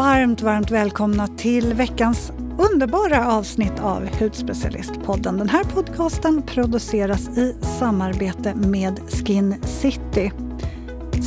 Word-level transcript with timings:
varmt, 0.00 0.42
varmt 0.42 0.70
välkomna 0.70 1.26
till 1.26 1.74
veckans 1.74 2.32
underbara 2.72 3.32
avsnitt 3.32 3.80
av 3.80 4.08
Hudspecialistpodden. 4.18 5.38
Den 5.38 5.48
här 5.48 5.64
podcasten 5.64 6.42
produceras 6.42 7.38
i 7.38 7.56
samarbete 7.78 8.54
med 8.54 9.00
Skin 9.08 9.54
City. 9.62 10.32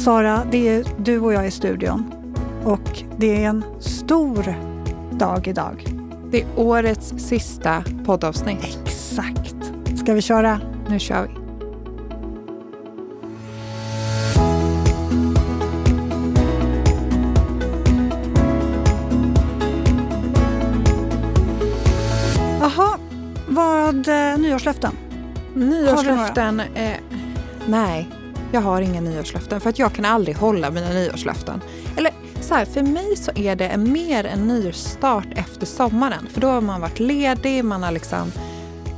Sara, 0.04 0.47
det 0.51 0.67
är 0.67 0.86
du 0.97 1.20
och 1.20 1.33
jag 1.33 1.47
i 1.47 1.51
studion 1.51 2.13
och 2.63 3.04
det 3.17 3.43
är 3.43 3.49
en 3.49 3.63
stor 3.79 4.55
dag 5.11 5.47
idag. 5.47 5.85
Det 6.31 6.41
är 6.41 6.47
årets 6.55 7.13
sista 7.17 7.83
poddavsnitt. 8.05 8.81
Exakt. 8.85 9.55
Ska 9.95 10.13
vi 10.13 10.21
köra? 10.21 10.59
Nu 10.89 10.99
kör 10.99 11.27
vi. 11.27 11.43
Nyårslöften? 24.54 24.98
Nyårslöften? 25.54 26.60
Eh, 26.60 26.98
nej, 27.68 28.10
jag 28.52 28.62
har 28.62 28.82
inga 28.82 29.02
nyårslöften 29.02 29.62
för 29.62 29.70
att 29.70 29.79
jag 29.79 29.93
kan 29.93 30.06
aldrig 30.06 30.38
hålla 30.38 30.71
mina 30.71 30.89
nyårslöften. 30.89 31.62
Eller 31.98 32.12
så 32.42 32.56
här, 32.56 32.66
för 32.66 32.81
mig 32.81 33.16
så 33.16 33.31
är 33.36 33.56
det 33.56 33.78
mer 33.78 34.23
en 34.23 34.48
nyårsstart 34.48 35.28
efter 35.36 35.66
sommaren. 35.66 36.28
För 36.30 36.42
då 36.42 36.48
har 36.48 36.62
man 36.62 36.81
varit 36.81 37.00
ledig, 37.00 37.66
man 37.66 37.84
har 37.84 37.92
liksom 37.92 38.31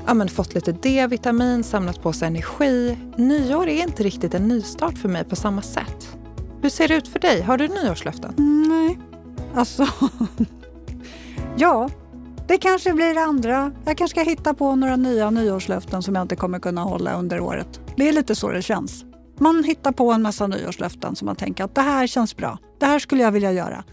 ja, 0.08 0.14
men 0.14 0.30
fått 0.30 0.54
lite 0.54 0.72
D-vitamin, 0.72 1.64
samlat 1.64 2.02
på 2.02 2.14
sig 2.14 2.28
energi. 2.28 2.98
Nyår 3.18 3.68
är 3.68 3.84
inte 3.84 4.04
riktigt 4.04 4.34
en 4.34 4.48
nystart 4.48 4.98
för 4.98 5.10
mig 5.10 5.24
på 5.24 5.36
samma 5.36 5.62
sätt. 5.62 6.18
Hur 6.62 6.70
ser 6.70 6.88
det 6.88 6.96
ut 6.96 7.08
för 7.08 7.20
dig? 7.20 7.42
Har 7.42 7.58
du 7.58 7.68
nyårslöften? 7.68 8.34
Nej, 8.70 9.00
alltså... 9.56 9.88
ja, 11.58 11.90
det 12.48 12.58
kanske 12.58 12.94
blir 12.94 13.18
andra. 13.18 13.72
Jag 13.86 13.98
kanske 13.98 14.22
ska 14.22 14.30
hitta 14.30 14.54
på 14.54 14.76
några 14.76 14.96
nya 14.96 15.30
nyårslöften 15.30 16.02
som 16.04 16.16
jag 16.16 16.22
inte 16.22 16.36
kommer 16.36 16.60
kunna 16.60 16.82
hålla 16.82 17.14
under 17.14 17.40
året. 17.40 17.82
Det 17.98 18.10
är 18.10 18.14
lite 18.14 18.36
så 18.36 18.52
det 18.52 18.62
känns. 18.62 19.06
Man 19.40 19.64
hittar 19.64 19.92
på 19.92 20.12
en 20.12 20.22
massa 20.22 20.48
nyårslöften 20.48 21.16
som 21.16 21.26
man 21.26 21.36
tänker 21.36 21.64
att 21.64 21.76
det 21.76 21.82
här 21.82 22.08
känns 22.08 22.38
bra. 22.38 22.60
Det 22.80 22.86
här 22.86 23.00
skulle 23.00 23.24
jag 23.24 23.32
vilja 23.32 23.52
göra. 23.52 23.84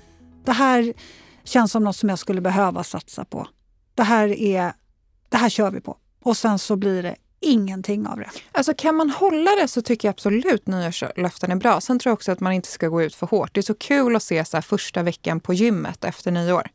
Det 0.45 0.53
här 0.53 0.92
känns 1.45 1.73
som 1.73 1.84
något 1.84 1.97
som 1.97 2.08
jag 2.08 2.19
skulle 2.19 2.41
behöva 2.41 2.84
satsa 2.84 3.25
på. 3.25 3.47
Det 3.95 4.03
här, 4.03 4.28
är, 4.28 4.73
det 5.28 5.36
här 5.36 5.48
kör 5.48 5.70
vi 5.70 5.80
på. 5.80 5.97
Och 6.23 6.36
sen 6.36 6.58
så 6.58 6.77
blir 6.77 7.03
det 7.03 7.17
ingenting 7.41 8.06
av 8.06 8.17
det. 8.19 8.30
Alltså 8.53 8.75
kan 8.75 8.95
man 8.95 9.11
hålla 9.11 9.50
det 9.61 9.69
så 9.69 9.83
tycker 9.83 10.08
jag 10.08 10.12
absolut 10.12 10.67
nyårslöften 10.67 11.53
är 11.53 11.56
bra. 11.56 11.80
Sen 11.80 11.98
tror 11.98 12.11
jag 12.11 12.14
också 12.14 12.33
att 12.33 12.41
man 12.41 12.53
inte 12.53 12.69
ska 12.69 12.89
gå 12.89 13.03
ut 13.03 13.14
för 13.14 13.27
hårt. 13.27 13.55
Det 13.55 13.61
är 13.61 13.62
så 13.62 13.75
kul 13.75 14.17
att 14.17 14.23
se 14.23 14.45
så 14.45 14.62
första 14.62 15.03
veckan 15.03 15.41
på 15.41 15.55
gymmet 15.55 16.05
efter 16.05 16.30
nyår. 16.30 16.69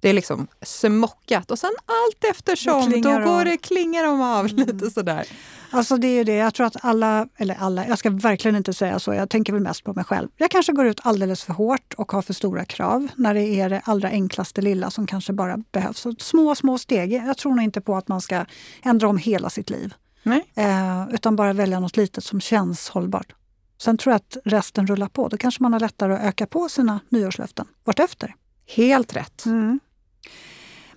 Det 0.00 0.08
är 0.08 0.12
liksom 0.12 0.46
smockat 0.62 1.50
och 1.50 1.58
sen 1.58 1.72
allt 1.86 2.24
eftersom 2.30 2.90
då 2.90 3.18
går 3.18 3.44
det, 3.44 3.56
klingar 3.56 4.04
de 4.04 4.20
av 4.20 4.46
mm. 4.46 4.56
lite 4.56 4.90
sådär. 4.90 5.26
Alltså 5.70 5.96
det 5.96 6.06
är 6.06 6.14
ju 6.14 6.24
det, 6.24 6.34
jag 6.34 6.54
tror 6.54 6.66
att 6.66 6.84
alla, 6.84 7.28
eller 7.36 7.54
alla, 7.54 7.86
jag 7.88 7.98
ska 7.98 8.10
verkligen 8.10 8.56
inte 8.56 8.72
säga 8.72 8.98
så, 8.98 9.14
jag 9.14 9.30
tänker 9.30 9.52
väl 9.52 9.62
mest 9.62 9.84
på 9.84 9.94
mig 9.94 10.04
själv. 10.04 10.28
Jag 10.36 10.50
kanske 10.50 10.72
går 10.72 10.86
ut 10.86 11.00
alldeles 11.02 11.44
för 11.44 11.52
hårt 11.52 11.94
och 11.94 12.12
har 12.12 12.22
för 12.22 12.34
stora 12.34 12.64
krav 12.64 13.08
när 13.14 13.34
det 13.34 13.60
är 13.60 13.70
det 13.70 13.80
allra 13.84 14.08
enklaste 14.08 14.60
lilla 14.60 14.90
som 14.90 15.06
kanske 15.06 15.32
bara 15.32 15.56
behövs. 15.72 15.98
Så 15.98 16.14
små, 16.18 16.54
små 16.54 16.78
steg. 16.78 17.12
Jag 17.12 17.36
tror 17.36 17.54
nog 17.54 17.64
inte 17.64 17.80
på 17.80 17.96
att 17.96 18.08
man 18.08 18.20
ska 18.20 18.44
ändra 18.82 19.08
om 19.08 19.18
hela 19.18 19.50
sitt 19.50 19.70
liv. 19.70 19.94
Eh, 20.54 21.14
utan 21.14 21.36
bara 21.36 21.52
välja 21.52 21.80
något 21.80 21.96
litet 21.96 22.24
som 22.24 22.40
känns 22.40 22.88
hållbart. 22.88 23.34
Sen 23.78 23.98
tror 23.98 24.12
jag 24.12 24.16
att 24.16 24.36
resten 24.44 24.86
rullar 24.86 25.08
på. 25.08 25.28
Då 25.28 25.36
kanske 25.36 25.62
man 25.62 25.72
har 25.72 25.80
lättare 25.80 26.14
att 26.14 26.20
öka 26.20 26.46
på 26.46 26.68
sina 26.68 27.00
nyårslöften 27.08 27.66
vartefter. 27.84 28.34
Helt 28.66 29.16
rätt. 29.16 29.46
Mm. 29.46 29.80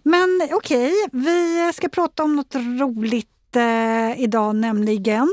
Men 0.04 0.42
okej, 0.52 0.94
okay, 0.94 1.22
vi 1.22 1.72
ska 1.74 1.90
prata 1.90 2.24
om 2.24 2.36
något 2.36 2.56
roligt 2.56 3.56
eh, 3.56 4.22
idag, 4.22 4.56
nämligen 4.56 5.30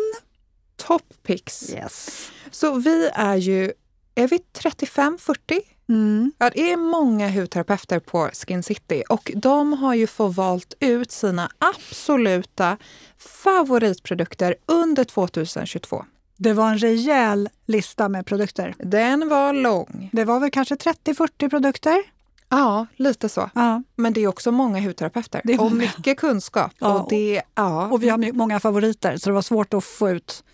Toppix. 0.76 1.70
Yes. 1.72 2.30
Så 2.50 2.74
vi 2.74 3.10
är 3.14 3.36
ju, 3.36 3.72
är 4.14 4.28
vi 4.28 4.40
35-40? 4.58 5.60
Mm. 5.88 6.32
Ja, 6.38 6.50
det 6.54 6.72
är 6.72 6.76
många 6.76 7.28
hudterapeuter 7.30 7.98
på 8.00 8.30
Skin 8.32 8.62
City 8.62 9.02
och 9.08 9.32
de 9.36 9.72
har 9.72 9.94
ju 9.94 10.06
fått 10.06 10.36
valt 10.36 10.74
ut 10.80 11.10
sina 11.10 11.50
absoluta 11.58 12.76
favoritprodukter 13.18 14.54
under 14.66 15.04
2022. 15.04 16.04
Det 16.36 16.52
var 16.52 16.70
en 16.70 16.78
rejäl 16.78 17.48
lista 17.66 18.08
med 18.08 18.26
produkter. 18.26 18.74
Den 18.78 19.28
var 19.28 19.52
lång. 19.52 20.10
Det 20.12 20.24
var 20.24 20.40
väl 20.40 20.50
kanske 20.50 20.74
30-40 20.74 21.50
produkter? 21.50 22.02
Ja, 22.48 22.86
lite 22.96 23.28
så. 23.28 23.50
Ja. 23.54 23.82
Men 23.96 24.12
det 24.12 24.20
är 24.20 24.28
också 24.28 24.52
många 24.52 24.80
hudterapeuter 24.80 25.40
många. 25.44 25.60
och 25.60 25.72
mycket 25.72 26.18
kunskap. 26.18 26.72
Ja. 26.78 27.00
Och, 27.00 27.10
det, 27.10 27.42
ja. 27.54 27.86
och 27.86 28.02
vi 28.02 28.08
har 28.08 28.32
många 28.32 28.60
favoriter 28.60 29.16
så 29.16 29.30
det 29.30 29.34
var 29.34 29.42
svårt 29.42 29.74
att 29.74 29.84
få 29.84 30.10
ut 30.10 30.44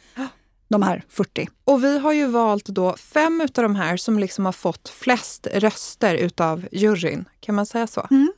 de 0.69 0.83
här 0.83 1.05
40. 1.09 1.49
Och 1.65 1.85
vi 1.85 1.99
har 1.99 2.13
ju 2.13 2.27
valt 2.27 2.67
då 2.67 2.97
fem 2.97 3.41
av 3.41 3.49
de 3.63 3.77
här 3.77 3.97
som 3.97 4.19
liksom 4.19 4.45
har 4.45 4.53
fått 4.53 4.89
flest 4.89 5.47
röster 5.55 6.15
utav 6.15 6.67
juryn. 6.73 7.25
Kan 7.41 7.55
man 7.55 7.67
säga 7.67 7.87
så? 7.87 8.07
Mm. 8.11 8.33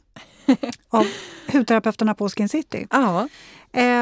Av 0.89 1.07
hudterapeuterna 1.53 2.15
på 2.15 2.29
Skin 2.29 2.49
City. 2.49 2.87
Ja. 2.91 3.29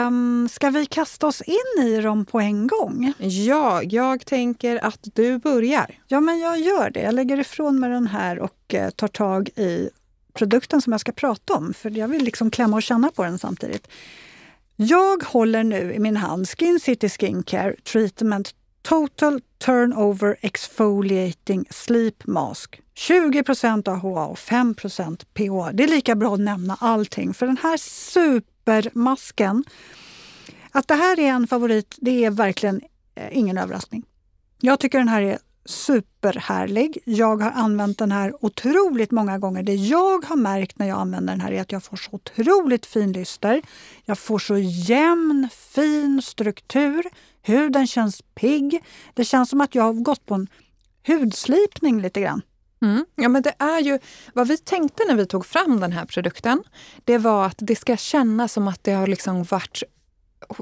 Um, 0.06 0.48
ska 0.48 0.70
vi 0.70 0.86
kasta 0.86 1.26
oss 1.26 1.42
in 1.42 1.84
i 1.84 2.00
dem 2.00 2.24
på 2.24 2.40
en 2.40 2.66
gång? 2.66 3.12
Ja, 3.18 3.82
jag 3.82 4.26
tänker 4.26 4.84
att 4.84 5.00
du 5.14 5.38
börjar. 5.38 5.98
Ja, 6.08 6.20
men 6.20 6.38
jag 6.38 6.60
gör 6.60 6.90
det. 6.90 7.00
Jag 7.00 7.14
lägger 7.14 7.40
ifrån 7.40 7.80
mig 7.80 7.90
den 7.90 8.06
här 8.06 8.38
och 8.38 8.74
uh, 8.74 8.90
tar 8.90 9.08
tag 9.08 9.48
i 9.48 9.90
produkten 10.34 10.82
som 10.82 10.92
jag 10.92 11.00
ska 11.00 11.12
prata 11.12 11.54
om, 11.54 11.74
för 11.74 11.90
jag 11.90 12.08
vill 12.08 12.24
liksom 12.24 12.50
klämma 12.50 12.76
och 12.76 12.82
känna 12.82 13.10
på 13.10 13.24
den 13.24 13.38
samtidigt. 13.38 13.88
Jag 14.76 15.24
håller 15.24 15.64
nu 15.64 15.94
i 15.94 15.98
min 15.98 16.16
hand 16.16 16.48
Skin 16.48 16.80
City 16.80 17.08
Skincare 17.08 17.74
Treatment 17.92 18.54
Total 18.84 19.40
Turnover 19.58 20.36
Exfoliating 20.40 21.66
Sleep 21.70 22.26
Mask. 22.26 22.80
20% 22.96 23.88
AHA 23.88 24.26
och 24.26 24.38
5% 24.38 25.24
PHA. 25.34 25.72
Det 25.72 25.84
är 25.84 25.88
lika 25.88 26.14
bra 26.14 26.34
att 26.34 26.40
nämna 26.40 26.76
allting, 26.80 27.34
för 27.34 27.46
den 27.46 27.56
här 27.56 27.76
supermasken, 27.76 29.64
att 30.70 30.88
det 30.88 30.94
här 30.94 31.20
är 31.20 31.28
en 31.28 31.46
favorit, 31.46 31.96
det 32.00 32.24
är 32.24 32.30
verkligen 32.30 32.80
eh, 33.14 33.38
ingen 33.38 33.58
överraskning. 33.58 34.02
Jag 34.60 34.80
tycker 34.80 34.98
den 34.98 35.08
här 35.08 35.22
är 35.22 35.38
superhärlig. 35.64 36.98
Jag 37.04 37.42
har 37.42 37.50
använt 37.50 37.98
den 37.98 38.12
här 38.12 38.44
otroligt 38.44 39.10
många 39.10 39.38
gånger. 39.38 39.62
Det 39.62 39.74
jag 39.74 40.24
har 40.24 40.36
märkt 40.36 40.78
när 40.78 40.88
jag 40.88 40.98
använder 40.98 41.32
den 41.32 41.40
här 41.40 41.52
är 41.52 41.60
att 41.60 41.72
jag 41.72 41.82
får 41.82 41.96
så 41.96 42.10
otroligt 42.12 42.86
fin 42.86 43.12
lyster. 43.12 43.62
Jag 44.04 44.18
får 44.18 44.38
så 44.38 44.58
jämn, 44.58 45.48
fin 45.74 46.22
struktur. 46.22 47.04
Huden 47.42 47.86
känns 47.86 48.22
pigg. 48.34 48.84
Det 49.14 49.24
känns 49.24 49.50
som 49.50 49.60
att 49.60 49.74
jag 49.74 49.82
har 49.82 49.92
gått 49.92 50.26
på 50.26 50.34
en 50.34 50.48
hudslipning 51.06 52.02
lite 52.02 52.20
grann. 52.20 52.42
Mm. 52.82 53.06
Ja, 53.14 53.28
men 53.28 53.42
det 53.42 53.54
är 53.58 53.80
ju, 53.80 53.98
vad 54.34 54.48
vi 54.48 54.58
tänkte 54.58 55.02
när 55.08 55.14
vi 55.14 55.26
tog 55.26 55.46
fram 55.46 55.80
den 55.80 55.92
här 55.92 56.04
produkten, 56.04 56.62
det 57.04 57.18
var 57.18 57.46
att 57.46 57.58
det 57.58 57.76
ska 57.76 57.96
kännas 57.96 58.52
som 58.52 58.68
att 58.68 58.84
det 58.84 58.92
har 58.92 59.06
liksom 59.06 59.44
varit 59.44 59.82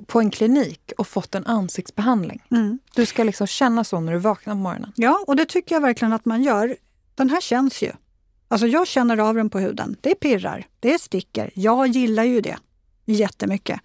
på 0.07 0.21
en 0.21 0.31
klinik 0.31 0.93
och 0.99 1.09
fått 1.09 1.35
en 1.35 1.47
ansiktsbehandling. 1.47 2.43
Mm. 2.51 2.79
Du 2.95 3.07
ska 3.07 3.25
liksom 3.25 3.47
känna 3.47 3.85
så 3.85 4.01
när 4.01 4.13
du 4.13 4.19
vaknar 4.19 4.55
på 4.55 4.59
morgonen. 4.59 4.93
Ja, 4.97 5.25
och 5.27 5.37
det 5.37 5.45
tycker 5.45 5.75
jag 5.75 5.81
verkligen 5.81 6.13
att 6.13 6.25
man 6.25 6.43
gör. 6.43 6.77
Den 7.15 7.31
här 7.31 7.41
känns 7.41 7.83
ju. 7.83 7.93
Alltså 8.49 8.67
jag 8.67 8.87
känner 8.87 9.19
av 9.19 9.35
den 9.35 9.51
på 9.51 9.59
huden. 9.59 9.97
Det 10.01 10.15
pirrar, 10.15 10.67
det 10.81 11.01
sticker. 11.01 11.51
Jag 11.55 11.87
gillar 11.87 12.25
ju 12.25 12.41
det 12.41 12.57
jättemycket. 13.05 13.81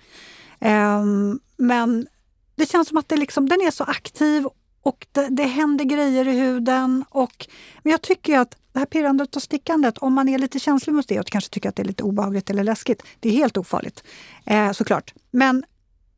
Um, 0.60 1.40
men 1.58 2.08
det 2.56 2.70
känns 2.70 2.88
som 2.88 2.98
att 2.98 3.10
det 3.10 3.18
liksom, 3.18 3.50
den 3.50 3.62
är 3.62 3.72
så 3.72 3.84
aktiv 3.84 4.48
och 4.82 5.08
det, 5.12 5.28
det 5.30 5.44
händer 5.44 5.86
grejer 5.86 6.28
i 6.28 6.32
huden. 6.40 7.06
Och, 7.10 7.48
men 7.84 7.92
jag 7.92 8.02
tycker 8.02 8.40
att 8.40 8.58
det 8.72 8.80
här 8.80 8.86
pirrandet 8.86 9.36
och 9.36 9.42
stickandet, 9.42 9.98
om 9.98 10.14
man 10.14 10.30
är 10.30 10.38
lite 10.38 10.60
känslig 10.60 10.94
mot 10.94 11.08
det 11.08 11.20
och 11.20 11.26
kanske 11.26 11.50
tycker 11.50 11.70
att 11.70 11.76
det 11.76 11.82
är 11.82 11.88
lite 11.88 12.04
obehagligt 12.04 12.50
eller 12.50 12.64
läskigt, 12.64 13.04
det 13.20 13.30
är 13.30 13.34
helt 13.34 13.58
ofarligt 13.58 14.04
eh, 14.46 14.72
såklart. 14.72 15.14
Men 15.32 15.64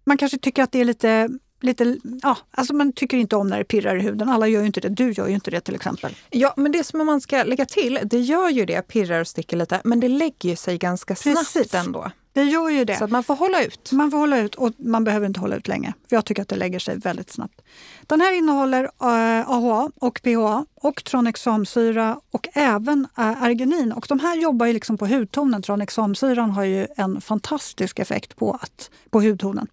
man 0.05 0.17
kanske 0.17 0.37
tycker 0.37 0.63
att 0.63 0.71
det 0.71 0.79
är 0.79 0.85
lite 0.85 1.29
lite, 1.61 1.97
ja, 2.21 2.37
alltså 2.51 2.73
man 2.73 2.93
tycker 2.93 3.17
inte 3.17 3.35
om 3.35 3.47
när 3.47 3.57
det 3.57 3.63
pirrar 3.63 3.95
i 3.95 4.01
huden. 4.01 4.29
Alla 4.29 4.47
gör 4.47 4.61
ju 4.61 4.67
inte 4.67 4.79
det. 4.79 4.89
Du 4.89 5.11
gör 5.11 5.27
ju 5.27 5.33
inte 5.33 5.51
det 5.51 5.61
till 5.61 5.75
exempel. 5.75 6.15
Ja, 6.29 6.53
men 6.57 6.71
det 6.71 6.83
som 6.83 7.05
man 7.05 7.21
ska 7.21 7.43
lägga 7.43 7.65
till, 7.65 7.99
det 8.03 8.19
gör 8.19 8.49
ju 8.49 8.65
det, 8.65 8.81
pirrar 8.81 9.21
och 9.21 9.27
sticker 9.27 9.57
lite, 9.57 9.81
men 9.83 9.99
det 9.99 10.07
lägger 10.07 10.55
sig 10.55 10.77
ganska 10.77 11.15
Precis. 11.15 11.51
snabbt 11.51 11.73
ändå. 11.73 12.11
Det 12.33 12.43
gör 12.43 12.69
ju 12.69 12.85
det. 12.85 12.97
Så 12.97 13.03
att 13.03 13.11
man 13.11 13.23
får 13.23 13.35
hålla 13.35 13.63
ut. 13.63 13.91
Man 13.91 14.11
får 14.11 14.17
hålla 14.17 14.39
ut 14.39 14.55
och 14.55 14.73
man 14.77 15.03
behöver 15.03 15.27
inte 15.27 15.39
hålla 15.39 15.55
ut 15.55 15.67
länge. 15.67 15.93
För 16.09 16.15
Jag 16.15 16.25
tycker 16.25 16.41
att 16.41 16.47
det 16.47 16.55
lägger 16.55 16.79
sig 16.79 16.97
väldigt 16.97 17.31
snabbt. 17.31 17.61
Den 18.01 18.21
här 18.21 18.33
innehåller 18.33 18.83
uh, 18.83 19.49
AHA 19.49 19.91
och 19.95 20.21
PHA 20.23 20.65
och 20.75 21.03
tranexamsyra 21.03 22.19
och 22.31 22.47
även 22.53 22.99
uh, 22.99 23.43
arginin. 23.43 23.91
Och 23.91 24.05
de 24.09 24.19
här 24.19 24.35
jobbar 24.35 24.65
ju 24.65 24.73
liksom 24.73 24.97
på 24.97 25.07
hudtonen. 25.07 25.61
Tranexamsyran 25.61 26.49
har 26.49 26.63
ju 26.63 26.87
en 26.97 27.21
fantastisk 27.21 27.99
effekt 27.99 28.35
på, 28.35 28.59
att, 28.61 28.91
på 29.09 29.21
hudtonen. 29.21 29.67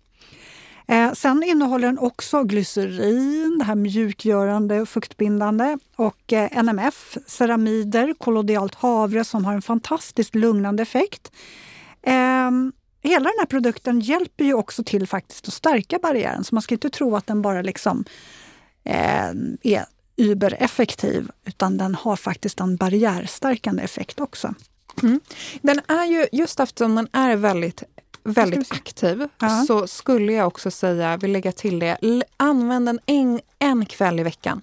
Eh, 0.88 1.12
sen 1.12 1.42
innehåller 1.42 1.86
den 1.86 1.98
också 1.98 2.44
glycerin, 2.44 3.58
det 3.58 3.64
här 3.64 3.74
mjukgörande 3.74 4.80
och 4.80 4.88
fuktbindande 4.88 5.78
och 5.96 6.32
eh, 6.32 6.62
NMF, 6.62 7.18
ceramider, 7.26 8.14
kollodialt 8.18 8.74
havre 8.74 9.24
som 9.24 9.44
har 9.44 9.54
en 9.54 9.62
fantastiskt 9.62 10.34
lugnande 10.34 10.82
effekt. 10.82 11.32
Eh, 12.02 12.50
hela 13.02 13.24
den 13.24 13.38
här 13.38 13.46
produkten 13.46 14.00
hjälper 14.00 14.44
ju 14.44 14.54
också 14.54 14.84
till 14.84 15.06
faktiskt 15.06 15.48
att 15.48 15.54
stärka 15.54 15.98
barriären 16.02 16.44
så 16.44 16.54
man 16.54 16.62
ska 16.62 16.74
inte 16.74 16.90
tro 16.90 17.16
att 17.16 17.26
den 17.26 17.42
bara 17.42 17.62
liksom 17.62 18.04
eh, 18.84 19.28
är 19.62 19.84
übereffektiv 20.16 21.30
utan 21.44 21.78
den 21.78 21.94
har 21.94 22.16
faktiskt 22.16 22.60
en 22.60 22.76
barriärstärkande 22.76 23.82
effekt 23.82 24.20
också. 24.20 24.54
Mm. 25.02 25.20
Den 25.62 25.80
är 25.88 26.04
ju, 26.04 26.26
just 26.32 26.60
eftersom 26.60 26.94
den 26.94 27.08
är 27.12 27.36
väldigt 27.36 27.82
väldigt 28.26 28.72
aktiv 28.72 29.28
ja. 29.38 29.64
så 29.66 29.86
skulle 29.86 30.32
jag 30.32 30.46
också 30.46 30.70
säga, 30.70 31.16
vill 31.16 31.32
lägga 31.32 31.52
till 31.52 31.78
det, 31.78 31.96
använd 32.36 32.86
den 32.86 32.98
en, 33.06 33.40
en 33.58 33.86
kväll 33.86 34.20
i 34.20 34.22
veckan. 34.22 34.62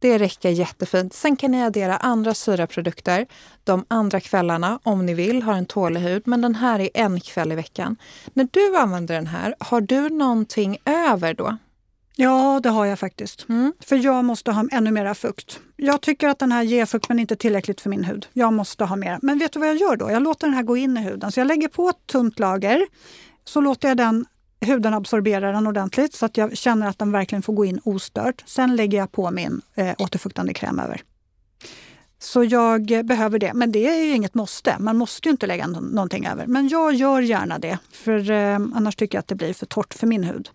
Det 0.00 0.18
räcker 0.18 0.50
jättefint. 0.50 1.14
Sen 1.14 1.36
kan 1.36 1.50
ni 1.50 1.64
addera 1.64 1.96
andra 1.96 2.34
syraprodukter 2.34 3.26
de 3.64 3.84
andra 3.88 4.20
kvällarna 4.20 4.78
om 4.82 5.06
ni 5.06 5.14
vill, 5.14 5.42
har 5.42 5.52
en 5.52 5.66
tålig 5.66 6.00
hud. 6.00 6.22
Men 6.26 6.40
den 6.40 6.54
här 6.54 6.80
är 6.80 6.90
en 6.94 7.20
kväll 7.20 7.52
i 7.52 7.54
veckan. 7.54 7.96
När 8.34 8.48
du 8.50 8.76
använder 8.76 9.14
den 9.14 9.26
här, 9.26 9.54
har 9.58 9.80
du 9.80 10.08
någonting 10.08 10.78
över 10.84 11.34
då? 11.34 11.56
Ja, 12.20 12.60
det 12.62 12.68
har 12.68 12.86
jag 12.86 12.98
faktiskt. 12.98 13.48
Mm. 13.48 13.72
För 13.80 13.96
jag 13.96 14.24
måste 14.24 14.52
ha 14.52 14.64
ännu 14.72 14.90
mera 14.90 15.14
fukt. 15.14 15.60
Jag 15.76 16.00
tycker 16.00 16.28
att 16.28 16.38
den 16.38 16.52
här 16.52 16.62
ger 16.62 16.86
fukt 16.86 17.08
men 17.08 17.18
inte 17.18 17.36
tillräckligt 17.36 17.80
för 17.80 17.90
min 17.90 18.04
hud. 18.04 18.26
Jag 18.32 18.52
måste 18.52 18.84
ha 18.84 18.96
mer. 18.96 19.18
Men 19.22 19.38
vet 19.38 19.52
du 19.52 19.58
vad 19.58 19.68
jag 19.68 19.76
gör 19.76 19.96
då? 19.96 20.10
Jag 20.10 20.22
låter 20.22 20.46
den 20.46 20.54
här 20.54 20.62
gå 20.62 20.76
in 20.76 20.96
i 20.96 21.00
huden. 21.00 21.32
Så 21.32 21.40
jag 21.40 21.46
lägger 21.46 21.68
på 21.68 21.88
ett 21.88 22.06
tunt 22.06 22.38
lager. 22.38 22.86
Så 23.44 23.60
låter 23.60 23.88
jag 23.88 23.96
den, 23.96 24.26
huden 24.60 24.94
absorbera 24.94 25.52
den 25.52 25.66
ordentligt 25.66 26.14
så 26.14 26.26
att 26.26 26.36
jag 26.36 26.56
känner 26.56 26.88
att 26.88 26.98
den 26.98 27.12
verkligen 27.12 27.42
får 27.42 27.52
gå 27.52 27.64
in 27.64 27.80
ostört. 27.84 28.44
Sen 28.46 28.76
lägger 28.76 28.98
jag 28.98 29.12
på 29.12 29.30
min 29.30 29.60
eh, 29.74 29.94
återfuktande 29.98 30.54
kräm 30.54 30.78
över. 30.78 31.02
Så 32.18 32.44
jag 32.44 33.06
behöver 33.06 33.38
det. 33.38 33.54
Men 33.54 33.72
det 33.72 33.88
är 33.88 34.04
ju 34.04 34.14
inget 34.14 34.34
måste. 34.34 34.76
Man 34.78 34.96
måste 34.96 35.28
ju 35.28 35.30
inte 35.30 35.46
lägga 35.46 35.66
någonting 35.66 36.26
över. 36.26 36.46
Men 36.46 36.68
jag 36.68 36.94
gör 36.94 37.20
gärna 37.20 37.58
det. 37.58 37.78
För 37.92 38.30
eh, 38.30 38.54
annars 38.54 38.96
tycker 38.96 39.16
jag 39.16 39.20
att 39.20 39.28
det 39.28 39.34
blir 39.34 39.54
för 39.54 39.66
torrt 39.66 39.94
för 39.94 40.06
min 40.06 40.24
hud. 40.24 40.50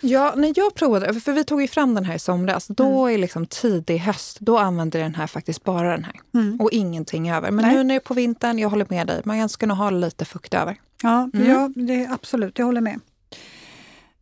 Ja, 0.00 0.34
när 0.36 0.52
jag 0.56 0.74
provade, 0.74 1.20
för 1.20 1.32
vi 1.32 1.44
tog 1.44 1.62
ju 1.62 1.68
fram 1.68 1.94
den 1.94 2.04
här 2.04 2.14
i 2.14 2.18
somras, 2.18 2.66
då 2.66 3.04
mm. 3.04 3.14
är 3.14 3.18
liksom 3.18 3.46
tidig 3.46 3.98
höst, 3.98 4.36
då 4.40 4.58
använder 4.58 5.00
den 5.00 5.14
här 5.14 5.26
faktiskt 5.26 5.64
bara 5.64 5.90
den 5.90 6.04
här. 6.04 6.14
Mm. 6.34 6.60
Och 6.60 6.70
ingenting 6.72 7.30
över. 7.30 7.50
Men 7.50 7.64
Nej. 7.64 7.74
nu 7.74 7.82
när 7.82 7.94
det 7.94 7.98
är 7.98 8.00
på 8.00 8.14
vintern, 8.14 8.58
jag 8.58 8.68
håller 8.68 8.86
med 8.88 9.06
dig, 9.06 9.20
man 9.24 9.48
ska 9.48 9.66
nog 9.66 9.76
ha 9.76 9.90
lite 9.90 10.24
fukt 10.24 10.54
över. 10.54 10.76
Ja, 11.02 11.30
mm. 11.34 11.50
ja 11.50 11.70
det, 11.76 12.08
absolut, 12.10 12.58
jag 12.58 12.66
håller 12.66 12.80
med. 12.80 13.00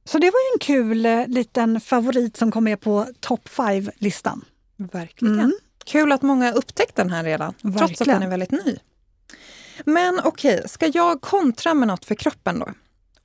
Så 0.04 0.18
det 0.18 0.26
var 0.26 0.40
ju 0.40 0.54
en 0.54 0.58
kul 0.58 1.06
eh, 1.06 1.26
liten 1.26 1.80
favorit 1.80 2.36
som 2.36 2.50
kom 2.50 2.64
med 2.64 2.80
på 2.80 3.06
top 3.20 3.48
5-listan. 3.48 4.44
Verkligen. 4.76 5.40
Mm. 5.40 5.52
Kul 5.84 6.12
att 6.12 6.22
många 6.22 6.52
upptäckt 6.52 6.96
den 6.96 7.10
här 7.10 7.24
redan, 7.24 7.54
Verkligen. 7.62 7.78
trots 7.88 8.00
att 8.00 8.06
den 8.06 8.22
är 8.22 8.28
väldigt 8.28 8.50
ny. 8.50 8.76
Men 9.84 10.20
okej, 10.24 10.56
okay, 10.56 10.68
ska 10.68 10.86
jag 10.86 11.20
kontra 11.20 11.74
med 11.74 11.88
något 11.88 12.04
för 12.04 12.14
kroppen 12.14 12.58
då? 12.58 12.68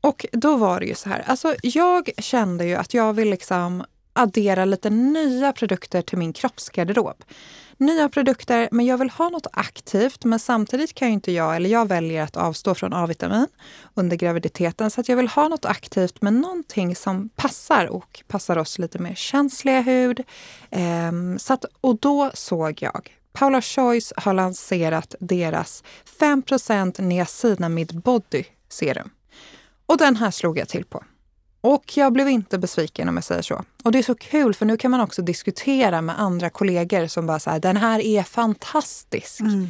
Och 0.02 0.26
då 0.32 0.56
var 0.56 0.80
det 0.80 0.86
ju 0.86 0.96
så 0.96 1.10
här, 1.10 1.24
alltså 1.28 1.56
jag 1.64 2.10
kände 2.18 2.66
ju 2.66 2.76
att 2.76 2.94
jag 2.94 3.14
vill 3.14 3.30
liksom 3.30 3.84
addera 4.14 4.66
lite 4.66 4.90
nya 4.90 5.54
produkter 5.54 6.02
till 6.02 6.18
min 6.18 6.34
kroppsgarderob. 6.34 7.24
Nya 7.78 8.10
produkter, 8.10 8.70
men 8.72 8.86
jag 8.86 8.98
vill 8.98 9.10
ha 9.10 9.30
något 9.30 9.48
aktivt. 9.54 10.26
Men 10.26 10.40
samtidigt 10.40 10.94
kan 10.94 11.08
ju 11.08 11.14
inte 11.14 11.32
jag, 11.32 11.56
eller 11.56 11.70
jag 11.70 11.88
väljer 11.88 12.24
att 12.24 12.38
avstå 12.38 12.76
från 12.76 12.94
A-vitamin 12.94 13.48
under 13.94 14.18
graviditeten. 14.18 14.92
Så 14.92 15.02
att 15.02 15.10
jag 15.10 15.16
vill 15.16 15.28
ha 15.28 15.48
något 15.48 15.66
aktivt, 15.66 16.22
men 16.22 16.42
någonting 16.42 16.96
som 16.96 17.30
passar 17.30 17.86
och 17.86 18.24
passar 18.28 18.58
oss 18.58 18.80
lite 18.80 19.00
mer 19.00 19.16
känsliga 19.16 19.82
hud. 19.82 20.24
Ehm, 20.72 21.40
så 21.40 21.54
att, 21.54 21.66
och 21.82 22.00
då 22.00 22.32
såg 22.34 22.82
jag 22.82 23.16
Paula 23.34 23.62
Choice 23.62 24.14
har 24.18 24.34
lanserat 24.34 25.16
deras 25.20 25.84
5% 26.20 27.02
niacinamid 27.02 28.02
body 28.02 28.44
serum. 28.70 29.10
Och 29.90 29.98
den 29.98 30.16
här 30.16 30.32
slog 30.32 30.58
jag 30.58 30.70
till 30.70 30.86
på. 30.86 31.04
Och 31.62 31.98
jag 31.98 32.14
blev 32.14 32.30
inte 32.30 32.58
besviken 32.58 33.10
om 33.10 33.16
jag 33.16 33.24
säger 33.24 33.42
så. 33.42 33.64
Och 33.84 33.92
det 33.92 34.00
är 34.00 34.04
så 34.04 34.16
kul 34.16 34.54
för 34.54 34.66
nu 34.66 34.78
kan 34.78 34.92
man 34.92 35.02
också 35.02 35.22
diskutera 35.22 36.02
med 36.02 36.20
andra 36.20 36.50
kollegor 36.50 37.08
som 37.08 37.28
bara 37.28 37.40
säger 37.40 37.60
den 37.60 37.78
här 37.78 38.00
är 38.00 38.24
fantastisk. 38.24 39.40
Mm. 39.40 39.68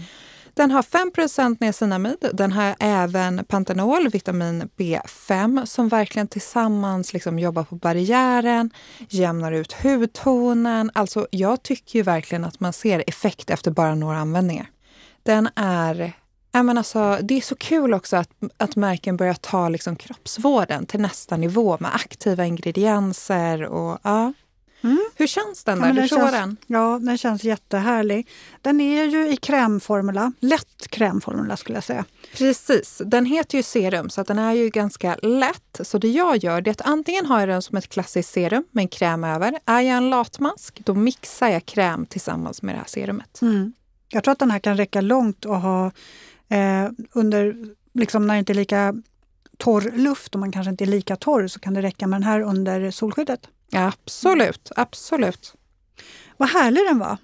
Den 0.54 0.72
har 0.72 0.84
5 0.84 1.56
niacinamid. 1.60 2.30
Den 2.34 2.52
har 2.52 2.76
även 2.80 3.46
pantenol, 3.48 4.10
vitamin 4.10 4.70
B5 4.78 5.66
som 5.66 5.90
verkligen 5.90 6.28
tillsammans 6.28 7.14
liksom 7.14 7.40
jobbar 7.40 7.64
på 7.64 7.76
barriären, 7.76 8.72
jämnar 9.10 9.52
ut 9.52 9.74
hudtonen. 9.74 10.92
Alltså 10.94 11.28
jag 11.32 11.64
tycker 11.64 12.00
ju 12.00 12.04
verkligen 12.04 12.44
att 12.44 12.60
man 12.60 12.74
ser 12.74 13.04
effekt 13.08 13.50
efter 13.50 13.72
bara 13.72 13.96
några 13.96 14.18
användningar. 14.18 14.70
Den 15.24 15.50
är 15.56 16.14
Ja, 16.52 16.64
men 16.64 16.78
alltså, 16.78 17.18
det 17.22 17.38
är 17.38 17.42
så 17.42 17.56
kul 17.56 17.94
också 17.94 18.18
att, 18.18 18.30
att 18.58 18.76
märken 18.76 19.18
börjar 19.18 19.34
ta 19.34 19.70
liksom 19.70 19.96
kroppsvården 19.96 20.86
till 20.86 21.00
nästa 21.00 21.38
nivå 21.38 21.78
med 21.80 21.96
aktiva 21.96 22.46
ingredienser. 22.46 23.64
Och, 23.64 24.00
ja. 24.04 24.34
Mm. 24.82 25.00
Hur 25.16 25.28
känns 25.28 25.64
den? 25.64 25.80
Där? 25.80 25.88
Ja, 25.88 25.94
du 25.94 26.00
den 26.00 26.08
känns, 26.08 26.32
den? 26.32 26.58
Ja, 26.68 27.00
den 27.02 27.18
känns 27.18 27.44
jättehärlig. 27.44 28.28
Den 28.62 28.82
är 28.82 29.06
ju 29.06 29.34
i 29.34 29.38
krämformula, 29.38 30.32
lätt 30.40 30.88
krämformula 30.90 31.58
skulle 31.58 31.78
jag 31.78 31.84
säga. 31.84 32.06
Precis, 32.38 33.02
den 33.06 33.26
heter 33.26 33.58
ju 33.58 33.64
serum 33.64 34.10
så 34.10 34.24
den 34.24 34.40
är 34.40 34.54
ju 34.54 34.70
ganska 34.70 35.16
lätt. 35.16 35.80
Så 35.82 35.98
det 35.98 36.08
jag 36.08 36.38
gör 36.38 36.68
är 36.68 36.72
att 36.72 36.82
antingen 36.82 37.26
har 37.26 37.40
jag 37.40 37.50
den 37.50 37.62
som 37.62 37.78
ett 37.78 37.90
klassiskt 37.90 38.34
serum 38.34 38.64
med 38.72 38.82
en 38.82 38.88
kräm 38.88 39.24
över. 39.24 39.60
Är 39.66 39.82
jag 39.82 39.98
en 39.98 40.10
latmask, 40.10 40.82
då 40.86 40.94
mixar 40.94 41.50
jag 41.50 41.66
kräm 41.66 42.06
tillsammans 42.06 42.62
med 42.62 42.76
det 42.76 42.80
här 42.80 42.88
serumet. 42.88 43.42
Mm. 43.42 43.74
Jag 44.10 44.24
tror 44.24 44.32
att 44.32 44.40
den 44.40 44.52
här 44.52 44.60
kan 44.60 44.78
räcka 44.78 45.02
långt 45.02 45.46
och 45.46 45.62
ha 45.62 45.92
Eh, 46.50 46.90
under, 47.12 47.56
liksom 47.94 48.28
när 48.28 48.34
det 48.34 48.40
inte 48.40 48.54
är 48.54 48.56
lika 48.56 48.96
torr 49.58 49.92
luft 49.96 50.36
och 50.36 50.40
man 50.40 50.52
kanske 50.52 50.70
inte 50.70 50.84
är 50.84 50.86
lika 50.88 51.16
torr 51.16 51.48
så 51.48 51.60
kan 51.60 51.74
det 51.74 51.82
räcka 51.82 52.08
med 52.08 52.22
den 52.22 52.28
här 52.28 52.42
under 52.42 52.92
solskyddet. 52.92 53.48
Absolut, 53.74 54.72
absolut. 54.76 55.54
Vad 56.38 56.50
härlig 56.50 56.84
den 56.88 57.00
var! 57.00 57.18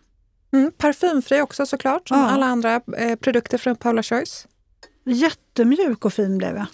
Mm, 0.53 0.71
parfymfri 0.77 1.41
också 1.41 1.65
såklart, 1.65 2.07
som 2.07 2.19
ja. 2.19 2.25
alla 2.25 2.45
andra 2.45 2.81
eh, 2.97 3.15
produkter 3.15 3.57
från 3.57 3.75
Paula 3.75 4.03
Choice. 4.03 4.47
Jättemjuk 5.03 6.05
och 6.05 6.13
fin 6.13 6.37
blev 6.37 6.55
jag. 6.55 6.65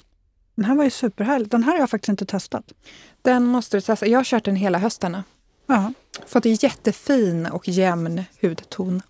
Den 0.55 0.65
här 0.65 0.75
var 0.75 0.83
ju 0.83 0.89
superhärlig. 0.89 1.49
Den 1.49 1.63
här 1.63 1.71
har 1.71 1.79
jag 1.79 1.89
faktiskt 1.89 2.09
inte 2.09 2.25
testat. 2.25 2.73
Den 3.21 3.45
måste 3.45 3.77
du 3.77 3.81
testa. 3.81 4.07
Jag 4.07 4.19
har 4.19 4.23
kört 4.23 4.45
den 4.45 4.55
hela 4.55 4.77
hösten. 4.77 5.17
Ja. 5.65 5.93
Fått 6.27 6.45
jättefin 6.45 7.45
och 7.45 7.67
jämn 7.67 8.23
hudton. 8.41 9.01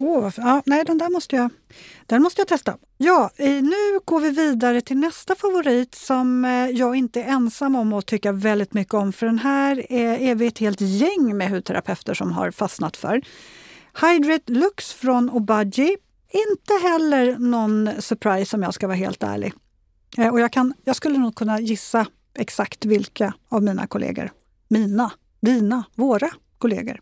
Oh, 0.00 0.32
ja, 0.36 0.62
nej, 0.66 0.84
den 0.84 0.98
där 0.98 1.10
måste 1.10 1.36
jag, 1.36 1.50
den 2.06 2.22
måste 2.22 2.40
jag 2.40 2.48
testa. 2.48 2.76
Ja, 2.96 3.30
eh, 3.36 3.62
nu 3.62 4.00
går 4.04 4.20
vi 4.20 4.30
vidare 4.30 4.80
till 4.80 4.96
nästa 4.96 5.34
favorit 5.34 5.94
som 5.94 6.44
eh, 6.44 6.50
jag 6.50 6.96
inte 6.96 7.22
är 7.22 7.28
ensam 7.28 7.76
om 7.76 7.92
att 7.92 8.06
tycka 8.06 8.32
väldigt 8.32 8.74
mycket 8.74 8.94
om. 8.94 9.12
För 9.12 9.26
den 9.26 9.38
här 9.38 9.92
är, 9.92 10.18
är 10.18 10.34
vi 10.34 10.46
ett 10.46 10.58
helt 10.58 10.80
gäng 10.80 11.36
med 11.36 11.50
hudterapeuter 11.50 12.14
som 12.14 12.32
har 12.32 12.50
fastnat 12.50 12.96
för. 12.96 13.22
Hydrate 14.00 14.52
Lux 14.52 14.92
från 14.92 15.30
Obagi. 15.30 15.96
Inte 16.48 16.88
heller 16.88 17.38
någon 17.38 17.90
surprise 17.98 18.56
om 18.56 18.62
jag 18.62 18.74
ska 18.74 18.86
vara 18.86 18.96
helt 18.96 19.22
ärlig. 19.22 19.52
Eh, 20.18 20.28
och 20.28 20.40
jag, 20.40 20.52
kan, 20.52 20.74
jag 20.84 20.96
skulle 20.96 21.18
nog 21.18 21.34
kunna 21.34 21.60
gissa 21.60 22.06
exakt 22.38 22.84
vilka 22.84 23.34
av 23.48 23.62
mina 23.62 23.86
kollegor, 23.86 24.30
mina, 24.68 25.10
dina, 25.40 25.84
våra 25.94 26.30
kollegor 26.58 27.00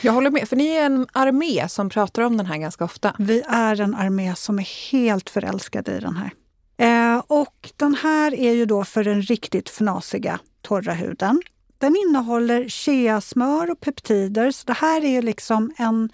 jag 0.00 0.12
håller 0.12 0.30
med, 0.30 0.48
för 0.48 0.56
ni 0.56 0.68
är 0.68 0.86
en 0.86 1.06
armé 1.12 1.68
som 1.68 1.88
pratar 1.88 2.22
om 2.22 2.36
den 2.36 2.46
här 2.46 2.56
ganska 2.56 2.84
ofta. 2.84 3.14
Vi 3.18 3.42
är 3.48 3.80
en 3.80 3.94
armé 3.94 4.34
som 4.34 4.58
är 4.58 4.90
helt 4.92 5.30
förälskade 5.30 5.96
i 5.96 6.00
den 6.00 6.16
här. 6.16 6.30
Eh, 6.76 7.22
och 7.26 7.72
den 7.76 7.94
här 7.94 8.34
är 8.34 8.52
ju 8.52 8.66
då 8.66 8.84
för 8.84 9.04
den 9.04 9.22
riktigt 9.22 9.68
fnasiga 9.68 10.38
torra 10.62 10.92
huden. 10.92 11.42
Den 11.78 11.96
innehåller 11.96 12.68
cheasmör 12.68 13.70
och 13.70 13.80
peptider, 13.80 14.50
så 14.50 14.66
det 14.66 14.72
här 14.72 15.04
är 15.04 15.10
ju 15.10 15.22
liksom 15.22 15.72
en 15.76 16.10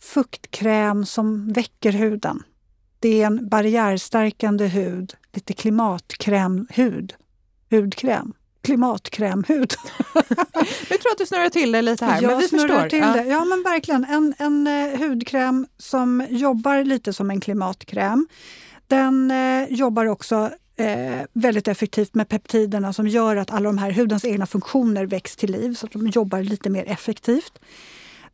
fuktkräm 0.00 1.06
som 1.06 1.52
väcker 1.52 1.92
huden. 1.92 2.42
Det 2.98 3.22
är 3.22 3.26
en 3.26 3.48
barriärstärkande 3.48 4.66
hud, 4.66 5.14
lite 5.32 5.52
klimatkrämhud, 5.52 7.14
hudkräm 7.70 8.32
klimatkrämhud. 8.62 9.72
jag 10.88 11.00
tror 11.00 11.12
att 11.12 11.18
du 11.18 11.26
snurrar 11.26 11.48
till 11.48 11.72
det 11.72 11.82
lite 11.82 12.04
här. 12.04 12.22
Jag 12.22 12.30
men 12.30 12.38
vi 12.38 12.48
förstår. 12.48 12.88
Till 12.88 12.98
ja. 12.98 13.12
Det. 13.12 13.24
ja 13.24 13.44
men 13.44 13.62
verkligen. 13.62 14.04
En, 14.04 14.34
en 14.38 14.66
eh, 14.66 14.98
hudkräm 14.98 15.66
som 15.78 16.26
jobbar 16.30 16.84
lite 16.84 17.12
som 17.12 17.30
en 17.30 17.40
klimatkräm. 17.40 18.28
Den 18.86 19.30
eh, 19.30 19.72
jobbar 19.72 20.06
också 20.06 20.50
eh, 20.76 21.26
väldigt 21.32 21.68
effektivt 21.68 22.14
med 22.14 22.28
peptiderna 22.28 22.92
som 22.92 23.08
gör 23.08 23.36
att 23.36 23.50
alla 23.50 23.68
de 23.68 23.78
här 23.78 23.90
hudens 23.90 24.24
egna 24.24 24.46
funktioner 24.46 25.06
väcks 25.06 25.36
till 25.36 25.52
liv 25.52 25.74
så 25.74 25.86
att 25.86 25.92
de 25.92 26.06
jobbar 26.06 26.42
lite 26.42 26.70
mer 26.70 26.84
effektivt. 26.88 27.58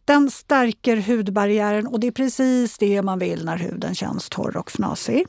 Den 0.04 0.30
stärker 0.30 0.96
hudbarriären 0.96 1.86
och 1.86 2.00
det 2.00 2.06
är 2.06 2.12
precis 2.12 2.78
det 2.78 3.02
man 3.02 3.18
vill 3.18 3.44
när 3.44 3.56
huden 3.56 3.94
känns 3.94 4.28
torr 4.28 4.56
och 4.56 4.70
fnasig. 4.70 5.26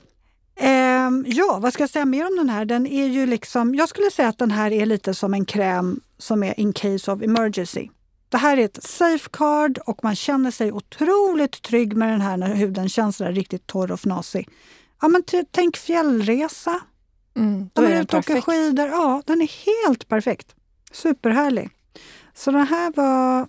Eh, 1.09 1.19
Um, 1.19 1.25
ja, 1.27 1.59
vad 1.61 1.73
ska 1.73 1.83
jag 1.83 1.89
säga 1.89 2.05
mer 2.05 2.27
om 2.27 2.35
den 2.35 2.49
här? 2.49 2.65
Den 2.65 2.87
är 2.87 3.07
ju 3.07 3.25
liksom, 3.25 3.75
jag 3.75 3.89
skulle 3.89 4.11
säga 4.11 4.27
att 4.27 4.37
den 4.37 4.51
här 4.51 4.71
är 4.71 4.85
lite 4.85 5.13
som 5.13 5.33
en 5.33 5.45
kräm 5.45 6.01
som 6.17 6.43
är 6.43 6.59
in 6.59 6.73
case 6.73 7.11
of 7.11 7.21
emergency. 7.21 7.89
Det 8.29 8.37
här 8.37 8.57
är 8.57 8.65
ett 8.65 8.83
safeguard 8.83 9.77
och 9.77 10.03
man 10.03 10.15
känner 10.15 10.51
sig 10.51 10.71
otroligt 10.71 11.61
trygg 11.61 11.95
med 11.97 12.09
den 12.09 12.21
här 12.21 12.37
när 12.37 12.55
huden 12.55 12.89
känns 12.89 13.17
där 13.17 13.31
riktigt 13.31 13.67
torr 13.67 13.91
och 13.91 13.99
fnasig. 13.99 14.49
Ja, 15.01 15.07
men 15.07 15.23
tänk 15.51 15.77
fjällresa. 15.77 16.79
Mm, 17.35 17.69
då 17.73 17.81
är 17.81 17.89
den 17.89 18.05
perfekt. 18.05 18.45
skidor. 18.45 18.87
Ja, 18.87 19.21
den 19.25 19.41
är 19.41 19.65
helt 19.65 20.07
perfekt. 20.07 20.55
Superhärlig. 20.91 21.69
Så 22.33 22.51
den 22.51 22.67
här 22.67 22.93
var 22.95 23.47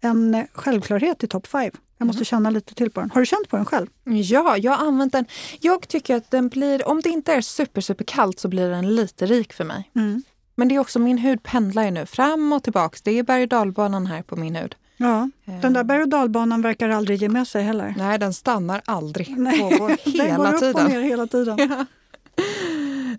en 0.00 0.46
självklarhet 0.52 1.24
i 1.24 1.28
topp 1.28 1.46
5. 1.46 1.70
Jag 1.98 2.06
måste 2.06 2.18
mm. 2.18 2.24
känna 2.24 2.50
lite 2.50 2.74
till 2.74 2.90
på 2.90 3.00
den. 3.00 3.10
Har 3.10 3.20
du 3.20 3.26
känt 3.26 3.48
på 3.48 3.56
den 3.56 3.64
själv? 3.64 3.86
Ja, 4.04 4.56
jag 4.56 4.72
har 4.72 4.86
använt 4.86 5.12
den. 5.12 5.24
Jag 5.60 5.88
tycker 5.88 6.16
att 6.16 6.30
den 6.30 6.48
blir, 6.48 6.88
om 6.88 7.00
det 7.00 7.08
inte 7.08 7.32
är 7.32 7.40
super, 7.40 7.80
super 7.80 8.04
kallt 8.04 8.40
så 8.40 8.48
blir 8.48 8.68
den 8.68 8.94
lite 8.94 9.26
rik 9.26 9.52
för 9.52 9.64
mig. 9.64 9.90
Mm. 9.96 10.22
Men 10.54 10.68
det 10.68 10.74
är 10.74 10.78
också, 10.78 10.98
min 10.98 11.18
hud 11.18 11.42
pendlar 11.42 11.84
ju 11.84 11.90
nu 11.90 12.06
fram 12.06 12.52
och 12.52 12.62
tillbaks. 12.62 13.02
Det 13.02 13.18
är 13.18 13.22
berg 13.22 13.42
och 13.42 13.48
dalbanan 13.48 14.06
här 14.06 14.22
på 14.22 14.36
min 14.36 14.56
hud. 14.56 14.74
Ja, 14.96 15.30
den 15.44 15.72
där 15.72 15.84
berg 15.84 16.02
och 16.02 16.08
dalbanan 16.08 16.62
verkar 16.62 16.88
aldrig 16.88 17.22
ge 17.22 17.28
med 17.28 17.48
sig 17.48 17.62
heller. 17.62 17.94
Nej, 17.98 18.18
den 18.18 18.34
stannar 18.34 18.82
aldrig. 18.84 19.38
Nej. 19.38 19.58
Pågår 19.60 19.96
hela 20.04 20.24
den 20.24 20.36
går 20.36 20.46
upp 20.54 20.60
tiden. 20.60 20.84
och 20.84 20.90
ner 20.90 21.00
hela 21.00 21.26
tiden. 21.26 21.58
Ja. 21.70 21.86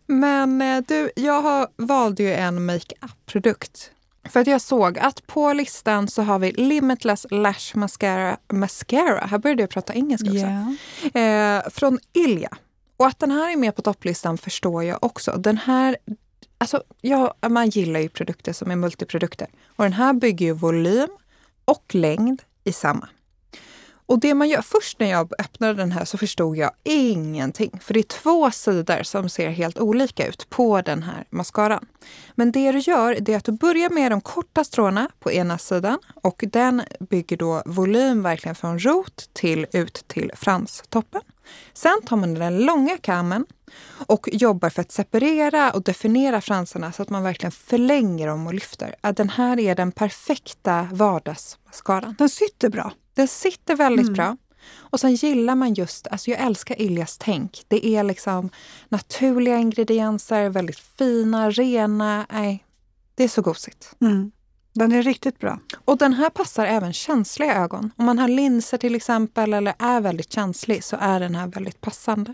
Men 0.06 0.62
eh, 0.62 0.84
du, 0.88 1.10
jag 1.16 1.68
valde 1.76 2.24
ju 2.24 2.34
en 2.34 2.66
makeup-produkt 2.66 3.92
för 4.32 4.40
att 4.40 4.48
jag 4.48 4.62
såg 4.62 5.00
att 5.00 5.28
på 5.28 5.54
listan 5.54 6.08
så 6.08 6.22
har 6.22 6.40
vi 6.40 6.52
Limitless 6.52 7.26
Lash 7.30 7.78
Mascara. 7.78 8.38
Mascara. 8.54 9.26
Här 9.26 9.38
började 9.38 9.64
jag 9.64 9.70
prata 9.70 9.94
engelska 9.94 10.28
också. 10.28 10.38
Yeah. 11.14 11.58
Eh, 11.58 11.70
från 11.70 12.00
Ilja. 12.14 12.50
Och 12.98 13.08
att 13.08 13.20
den 13.20 13.32
här 13.32 13.52
är 13.52 13.58
med 13.58 13.76
på 13.76 13.82
topplistan 13.82 14.38
förstår 14.38 14.84
jag 14.84 14.98
också. 15.02 15.32
Den 15.38 15.58
här, 15.58 15.98
alltså, 16.58 16.84
ja, 17.02 17.36
man 17.50 17.70
gillar 17.70 18.00
ju 18.00 18.10
produkter 18.10 18.54
som 18.54 18.72
är 18.72 18.76
multiprodukter. 18.76 19.48
Och 19.66 19.84
den 19.84 19.94
här 19.94 20.14
bygger 20.14 20.46
ju 20.46 20.54
volym 20.54 21.10
och 21.66 21.96
längd 21.96 22.42
i 22.64 22.74
samma. 22.74 23.10
Och 24.08 24.20
det 24.20 24.34
man 24.34 24.50
gör, 24.50 24.62
först 24.62 25.00
när 25.00 25.10
jag 25.10 25.34
öppnade 25.40 25.74
den 25.74 25.92
här 25.92 26.06
så 26.06 26.18
förstod 26.18 26.58
jag 26.58 26.72
ingenting. 26.84 27.80
För 27.82 27.94
det 27.94 28.00
är 28.00 28.04
två 28.04 28.52
sidor 28.52 29.04
som 29.04 29.30
ser 29.30 29.50
helt 29.50 29.80
olika 29.80 30.28
ut 30.28 30.50
på 30.50 30.82
den 30.82 31.04
här 31.04 31.26
mascaran. 31.30 31.86
Men 32.36 32.52
det 32.52 32.72
du 32.72 32.80
gör 32.80 33.18
det 33.20 33.34
är 33.34 33.38
att 33.38 33.46
du 33.46 33.52
börjar 33.52 33.90
med 33.90 34.12
de 34.12 34.22
korta 34.22 34.64
stråna 34.64 35.10
på 35.20 35.32
ena 35.32 35.58
sidan 35.58 36.00
och 36.16 36.44
den 36.48 36.82
bygger 37.00 37.38
då 37.38 37.64
volym 37.66 38.24
verkligen 38.24 38.56
från 38.56 38.80
rot 38.80 39.30
till 39.34 39.66
ut 39.72 40.04
till 40.08 40.32
franstoppen. 40.36 41.22
Sen 41.74 42.02
tar 42.06 42.18
man 42.18 42.34
den 42.34 42.60
långa 42.60 42.98
kammen 42.98 43.46
och 44.08 44.30
jobbar 44.32 44.70
för 44.70 44.82
att 44.82 44.92
separera 44.92 45.72
och 45.72 45.84
definiera 45.84 46.42
fransarna 46.42 46.92
så 46.92 47.02
att 47.02 47.10
man 47.10 47.24
verkligen 47.24 47.52
förlänger 47.52 48.28
dem 48.28 48.48
och 48.48 48.54
lyfter. 48.54 48.96
Den 49.14 49.30
här 49.30 49.60
är 49.60 49.76
den 49.76 49.92
perfekta 49.92 50.88
vardagsmascaran. 50.92 52.16
Den 52.18 52.30
sitter 52.30 52.70
bra. 52.70 52.92
Den 53.18 53.28
sitter 53.28 53.76
väldigt 53.76 54.08
mm. 54.08 54.14
bra. 54.14 54.38
Och 54.76 55.00
sen 55.00 55.16
gillar 55.16 55.56
man 55.56 55.74
just, 55.74 56.08
alltså 56.08 56.32
jag 56.32 56.40
älskar 56.40 56.82
Iljas 56.82 57.18
tänk. 57.18 57.64
Det 57.68 57.86
är 57.86 58.04
liksom 58.04 58.50
naturliga 58.90 59.58
ingredienser, 59.58 60.50
väldigt 60.50 60.80
fina, 60.80 61.50
rena. 61.52 62.26
Nej, 62.32 62.66
det 63.16 63.24
är 63.24 63.28
så 63.28 63.42
gosigt. 63.42 63.96
Mm. 64.02 64.32
Den 64.74 64.92
är 64.92 65.04
riktigt 65.04 65.40
bra. 65.40 65.60
Och 65.86 65.98
den 65.98 66.14
här 66.14 66.30
passar 66.30 66.66
även 66.66 66.94
känsliga 66.94 67.56
ögon. 67.56 67.92
Om 67.96 68.06
man 68.06 68.20
har 68.20 68.28
linser 68.28 68.78
till 68.78 68.96
exempel 68.96 69.54
eller 69.54 69.74
är 69.80 70.02
väldigt 70.02 70.34
känslig 70.34 70.84
så 70.84 70.98
är 71.00 71.20
den 71.20 71.36
här 71.36 71.48
väldigt 71.48 71.82
passande. 71.82 72.34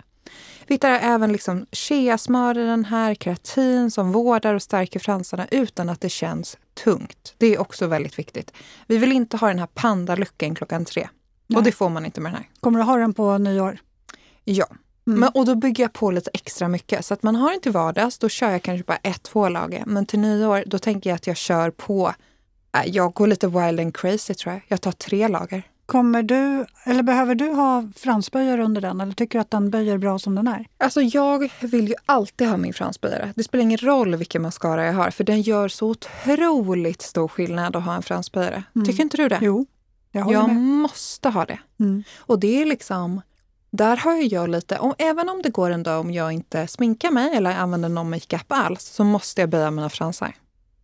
Vi 0.68 0.76
hittar 0.76 0.92
även 0.92 1.32
liksom 1.32 1.66
cheasmör 1.72 2.58
i 2.58 2.66
den 2.66 2.86
här, 2.86 3.16
keratin 3.16 3.92
som 3.92 4.12
vårdar 4.12 4.54
och 4.54 4.62
stärker 4.62 5.00
fransarna 5.00 5.48
utan 5.52 5.90
att 5.90 6.02
det 6.02 6.10
känns 6.10 6.58
tungt. 6.84 7.34
Det 7.38 7.48
är 7.48 7.62
också 7.62 7.88
väldigt 7.88 8.20
viktigt. 8.20 8.54
Vi 8.88 8.98
vill 8.98 9.12
inte 9.12 9.38
ha 9.38 9.48
den 9.48 9.60
här 9.60 9.68
pandalucken 9.74 10.56
klockan 10.56 10.86
tre. 10.86 11.08
Nej. 11.48 11.58
Och 11.58 11.64
det 11.64 11.72
får 11.72 11.90
man 11.90 12.06
inte 12.06 12.22
med 12.22 12.32
den 12.32 12.38
här. 12.38 12.50
Kommer 12.60 12.80
du 12.80 12.86
ha 12.86 12.98
den 12.98 13.14
på 13.14 13.38
nyår? 13.38 13.78
Ja. 14.44 14.66
Mm. 15.08 15.20
Men, 15.20 15.30
och 15.34 15.46
då 15.46 15.56
bygger 15.56 15.84
jag 15.84 15.94
på 15.94 16.12
lite 16.12 16.30
extra 16.34 16.68
mycket. 16.68 17.06
Så 17.06 17.14
att 17.14 17.24
man 17.24 17.36
har 17.36 17.52
den 17.52 17.62
till 17.62 17.72
vardags, 17.72 18.18
då 18.18 18.30
kör 18.30 18.50
jag 18.50 18.62
kanske 18.62 18.84
bara 18.84 19.00
ett, 19.04 19.24
två 19.24 19.50
lager. 19.50 19.84
Men 19.86 20.06
till 20.06 20.20
nyår, 20.20 20.64
då 20.68 20.80
tänker 20.80 21.10
jag 21.10 21.16
att 21.16 21.28
jag 21.28 21.38
kör 21.38 21.72
på, 21.72 22.14
äh, 22.78 22.88
jag 22.88 23.14
går 23.14 23.28
lite 23.28 23.48
wild 23.48 23.80
and 23.80 23.98
crazy 23.98 24.34
tror 24.34 24.54
jag. 24.54 24.62
Jag 24.68 24.82
tar 24.82 24.92
tre 24.92 25.28
lager. 25.28 25.64
Kommer 25.86 26.24
du, 26.24 26.66
eller 26.84 27.04
behöver 27.04 27.36
du 27.36 27.50
ha 27.50 27.90
fransböjare 27.96 28.64
under 28.64 28.82
den 28.82 29.02
eller 29.02 29.14
tycker 29.14 29.40
du 29.40 29.42
att 29.42 29.52
den 29.52 29.70
böjer 29.70 29.98
bra 29.98 30.20
som 30.20 30.36
den 30.36 30.48
är? 30.48 30.68
Alltså 30.78 31.02
jag 31.02 31.52
vill 31.62 31.88
ju 31.88 31.96
alltid 32.06 32.48
ha 32.48 32.58
min 32.58 32.74
fransböjare. 32.74 33.34
Det 33.36 33.44
spelar 33.44 33.62
ingen 33.64 33.78
roll 33.78 34.16
vilken 34.16 34.42
mascara 34.42 34.86
jag 34.86 34.94
har 34.94 35.10
för 35.10 35.24
den 35.24 35.42
gör 35.42 35.68
så 35.68 35.88
otroligt 35.88 37.02
stor 37.02 37.28
skillnad 37.28 37.76
att 37.76 37.84
ha 37.84 37.96
en 37.96 38.04
fransböjare. 38.04 38.64
Mm. 38.76 38.86
Tycker 38.86 39.04
inte 39.04 39.18
du 39.18 39.30
det? 39.30 39.40
Jo, 39.42 39.66
jag, 40.12 40.32
jag 40.32 40.56
måste 40.56 41.30
ha 41.30 41.46
det. 41.46 41.60
Mm. 41.80 42.04
Och 42.18 42.40
det 42.40 42.62
är 42.62 42.66
liksom, 42.66 43.22
där 43.70 43.98
har 43.98 44.34
jag 44.34 44.50
lite, 44.50 44.80
om, 44.80 44.94
även 44.98 45.30
om 45.30 45.42
det 45.42 45.50
går 45.50 45.70
en 45.70 45.84
dag 45.84 46.00
om 46.00 46.12
jag 46.12 46.32
inte 46.32 46.68
sminkar 46.68 47.12
mig 47.12 47.36
eller 47.36 47.56
använder 47.56 47.90
någon 47.90 48.10
makeup 48.10 48.46
alls 48.48 48.84
så 48.84 49.04
måste 49.04 49.42
jag 49.42 49.50
böja 49.50 49.72
mina 49.72 49.90
fransar. 49.90 50.36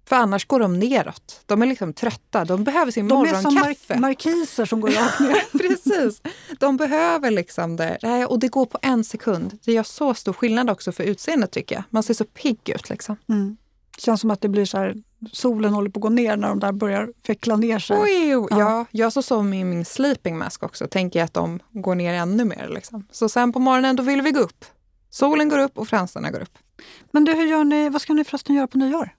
För 0.10 0.16
annars 0.16 0.46
går 0.48 0.60
de 0.60 0.80
neråt. 0.80 1.42
De 1.46 1.62
är 1.62 1.66
liksom 1.66 1.94
trötta. 1.94 2.46
De 2.46 2.64
behöver 2.64 2.92
sin 2.92 3.08
morgonkaffe. 3.08 3.42
De 3.42 3.58
är 3.58 3.76
som 3.76 3.90
mark 3.90 4.02
markiser 4.02 4.66
som 4.66 4.82
går 4.82 4.90
rakt 4.90 5.20
ner. 5.20 5.58
Precis. 5.58 6.22
De 6.60 6.78
behöver 6.78 7.32
liksom 7.32 7.76
det. 7.76 8.26
Och 8.30 8.40
det 8.40 8.48
går 8.48 8.66
på 8.66 8.80
en 8.82 9.04
sekund. 9.04 9.58
Det 9.66 9.74
gör 9.74 9.84
så 9.84 10.14
stor 10.14 10.34
skillnad 10.34 10.70
också 10.70 10.92
för 10.92 11.04
utseendet 11.04 11.52
tycker 11.52 11.76
jag. 11.76 11.84
Man 11.90 12.04
ser 12.04 12.14
så 12.14 12.26
pigg 12.26 12.70
ut 12.70 12.90
liksom. 12.90 13.16
Mm. 13.30 13.58
Det 13.96 14.02
känns 14.02 14.22
som 14.22 14.32
att 14.32 14.42
det 14.42 14.50
blir 14.50 14.66
så 14.66 14.78
här, 14.78 14.96
solen 15.32 15.74
håller 15.74 15.90
på 15.90 15.98
att 15.98 16.02
gå 16.02 16.10
ner 16.10 16.38
när 16.38 16.48
de 16.48 16.60
där 16.60 16.72
börjar 16.72 17.14
veckla 17.28 17.56
ner 17.56 17.80
sig. 17.80 17.98
Oj, 18.02 18.30
ja. 18.30 18.48
ja, 18.50 18.86
jag 18.92 19.14
så 19.14 19.22
som 19.22 19.54
i 19.54 19.64
min 19.64 19.86
sleeping 19.86 20.38
mask 20.38 20.64
också. 20.64 20.88
Tänker 20.88 21.20
jag 21.20 21.26
att 21.26 21.34
de 21.34 21.60
går 21.72 21.96
ner 21.96 22.14
ännu 22.14 22.46
mer. 22.46 22.70
Liksom. 22.70 23.08
Så 23.12 23.30
sen 23.30 23.54
på 23.54 23.60
morgonen 23.60 23.96
då 23.96 24.04
vill 24.04 24.22
vi 24.22 24.32
gå 24.32 24.40
upp. 24.40 24.66
Solen 25.10 25.50
går 25.50 25.60
upp 25.60 25.78
och 25.78 25.88
fransarna 25.88 26.32
går 26.32 26.42
upp. 26.42 26.58
Men 27.12 27.26
du, 27.26 27.34
hur 27.34 27.46
gör 27.46 27.64
ni, 27.64 27.90
vad 27.90 28.02
ska 28.02 28.14
ni 28.14 28.24
förresten 28.24 28.56
göra 28.56 28.68
på 28.68 28.78
nyår? 28.78 29.10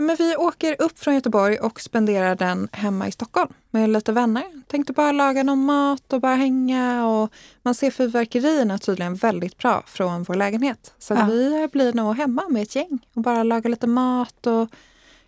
Men 0.00 0.16
vi 0.16 0.36
åker 0.36 0.82
upp 0.82 0.98
från 0.98 1.14
Göteborg 1.14 1.58
och 1.58 1.80
spenderar 1.80 2.36
den 2.36 2.68
hemma 2.72 3.08
i 3.08 3.12
Stockholm 3.12 3.52
med 3.70 3.90
lite 3.90 4.12
vänner. 4.12 4.44
Tänkte 4.66 4.92
bara 4.92 5.12
laga 5.12 5.42
någon 5.42 5.64
mat 5.64 6.12
och 6.12 6.20
bara 6.20 6.34
hänga. 6.34 7.06
Och 7.06 7.32
man 7.62 7.74
ser 7.74 7.90
fyrverkerierna 7.90 8.78
tydligen 8.78 9.14
väldigt 9.14 9.58
bra 9.58 9.82
från 9.86 10.22
vår 10.22 10.34
lägenhet. 10.34 10.94
Så 10.98 11.14
ja. 11.14 11.26
vi 11.26 11.68
blir 11.72 11.92
nog 11.92 12.16
hemma 12.16 12.42
med 12.48 12.62
ett 12.62 12.76
gäng 12.76 12.98
och 13.14 13.22
bara 13.22 13.42
laga 13.42 13.70
lite 13.70 13.86
mat. 13.86 14.46
Och 14.46 14.68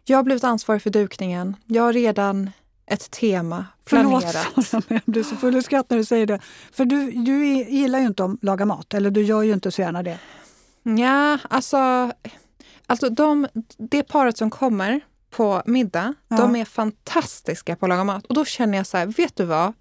jag 0.04 0.18
har 0.18 0.22
blivit 0.22 0.44
ansvarig 0.44 0.82
för 0.82 0.90
dukningen. 0.90 1.56
Jag 1.66 1.82
har 1.82 1.92
redan 1.92 2.50
ett 2.86 3.10
tema 3.10 3.66
planerat. 3.84 4.36
Förlåt, 4.54 4.84
jag 4.88 5.02
blir 5.06 5.22
så 5.22 5.36
full 5.36 5.56
i 5.56 5.62
skratt 5.62 5.90
när 5.90 5.96
du 5.96 6.04
säger 6.04 6.26
det. 6.26 6.40
För 6.72 6.84
du, 6.84 7.10
du 7.10 7.46
gillar 7.54 7.98
ju 7.98 8.06
inte 8.06 8.24
att 8.24 8.44
laga 8.44 8.66
mat, 8.66 8.94
eller 8.94 9.10
du 9.10 9.22
gör 9.22 9.42
ju 9.42 9.52
inte 9.52 9.70
så 9.70 9.82
gärna 9.82 10.02
det. 10.02 10.18
Ja, 10.82 11.38
alltså 11.48 12.12
Alltså 12.90 13.10
de, 13.10 13.46
det 13.78 14.02
paret 14.02 14.36
som 14.36 14.50
kommer 14.50 15.00
på 15.30 15.62
middag, 15.66 16.14
ja. 16.28 16.36
de 16.36 16.56
är 16.56 16.64
fantastiska 16.64 17.76
på 17.76 17.86
att 17.86 17.88
laga 17.88 18.04
mat. 18.04 18.26
Och 18.26 18.34
då 18.34 18.44
känner 18.44 18.78
jag 18.78 18.86
så 18.86 18.96
här, 18.96 19.06
vet 19.06 19.36
du 19.36 19.44
vad? 19.44 19.72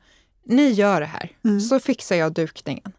Ni 0.46 0.70
gör 0.72 1.00
det 1.00 1.08
här, 1.08 1.32
mm. 1.46 1.62
så 1.62 1.80
fixar 1.80 2.16
jag 2.16 2.34
dukningen. 2.34 2.94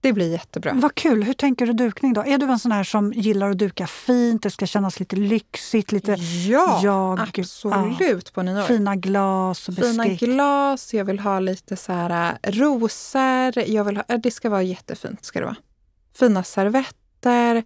Det 0.00 0.12
blir 0.12 0.32
jättebra. 0.32 0.72
Vad 0.74 0.94
kul! 0.94 1.22
Hur 1.22 1.32
tänker 1.32 1.66
du 1.66 1.72
dukning 1.72 2.12
då? 2.12 2.24
Är 2.24 2.38
du 2.38 2.46
en 2.46 2.58
sån 2.58 2.72
här 2.72 2.84
som 2.84 3.12
gillar 3.12 3.50
att 3.50 3.58
duka 3.58 3.86
fint, 3.86 4.42
det 4.42 4.50
ska 4.50 4.66
kännas 4.66 5.00
lite 5.00 5.16
lyxigt? 5.16 5.92
Lite 5.92 6.12
ja, 6.48 6.80
jag, 6.82 7.20
absolut 7.20 8.26
ja, 8.28 8.34
på 8.34 8.42
nyår. 8.42 8.62
Fina 8.62 8.96
glas 8.96 9.68
och 9.68 9.74
Fina 9.74 10.06
glas, 10.06 10.94
jag 10.94 11.04
vill 11.04 11.18
ha 11.18 11.40
lite 11.40 11.76
så 11.76 11.92
här 11.92 12.38
äh, 12.42 12.52
rosor. 12.52 13.68
Jag 13.68 13.84
vill 13.84 13.96
ha, 13.96 14.04
det 14.16 14.30
ska 14.30 14.50
vara 14.50 14.62
jättefint. 14.62 15.24
Ska 15.24 15.38
det 15.38 15.46
vara. 15.46 15.56
Fina 16.14 16.44
servetter. 16.44 17.64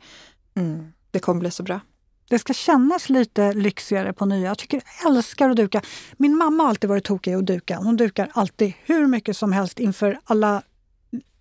Mm. 0.57 0.93
Det 1.11 1.19
kommer 1.19 1.41
bli 1.41 1.51
så 1.51 1.63
bra. 1.63 1.81
Det 2.29 2.39
ska 2.39 2.53
kännas 2.53 3.09
lite 3.09 3.53
lyxigare 3.53 4.13
på 4.13 4.27
nya. 4.27 4.49
Jag 4.49 4.59
tycker 4.59 4.83
jag 5.03 5.17
älskar 5.17 5.51
att 5.51 5.57
duka. 5.57 5.83
Min 6.17 6.37
mamma 6.37 6.63
har 6.63 6.71
alltid 6.71 6.91
varit 6.91 7.05
tokig 7.05 7.33
att 7.33 7.47
duka. 7.47 7.77
Hon 7.77 7.97
dukar 7.97 8.31
alltid 8.33 8.73
hur 8.85 9.07
mycket 9.07 9.37
som 9.37 9.53
helst 9.53 9.81
inför 9.81 10.21
alla 10.25 10.63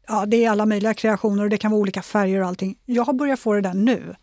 Ja, 0.07 0.25
det 0.25 0.45
är 0.45 0.49
alla 0.49 0.65
möjliga 0.65 0.93
kreationer 0.93 1.43
och 1.43 1.49
det 1.49 1.57
kan 1.57 1.71
vara 1.71 1.81
olika 1.81 2.01
färger 2.01 2.41
och 2.41 2.47
allting. 2.47 2.77
Jag 2.85 3.03
har 3.03 3.13
börjat 3.13 3.39
få 3.39 3.53
det 3.53 3.61
där 3.61 3.73
nu. 3.73 4.15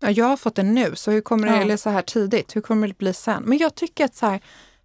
Ja, 0.00 0.10
jag 0.10 0.24
har 0.24 0.36
fått 0.36 0.54
det 0.54 0.62
nu, 0.62 0.96
så 0.96 1.10
hur 1.10 1.20
kommer 1.20 1.48
det, 1.48 1.54
ja. 1.54 1.62
eller 1.62 1.76
så 1.76 1.90
här 1.90 2.02
tidigt, 2.02 2.56
hur 2.56 2.60
kommer 2.60 2.88
det 2.88 2.98
bli 2.98 3.14
sen? 3.14 3.42
Men 3.42 3.58
jag 3.58 3.74
tycker 3.74 4.04
att 4.04 4.14
så 4.14 4.26
här, 4.26 4.40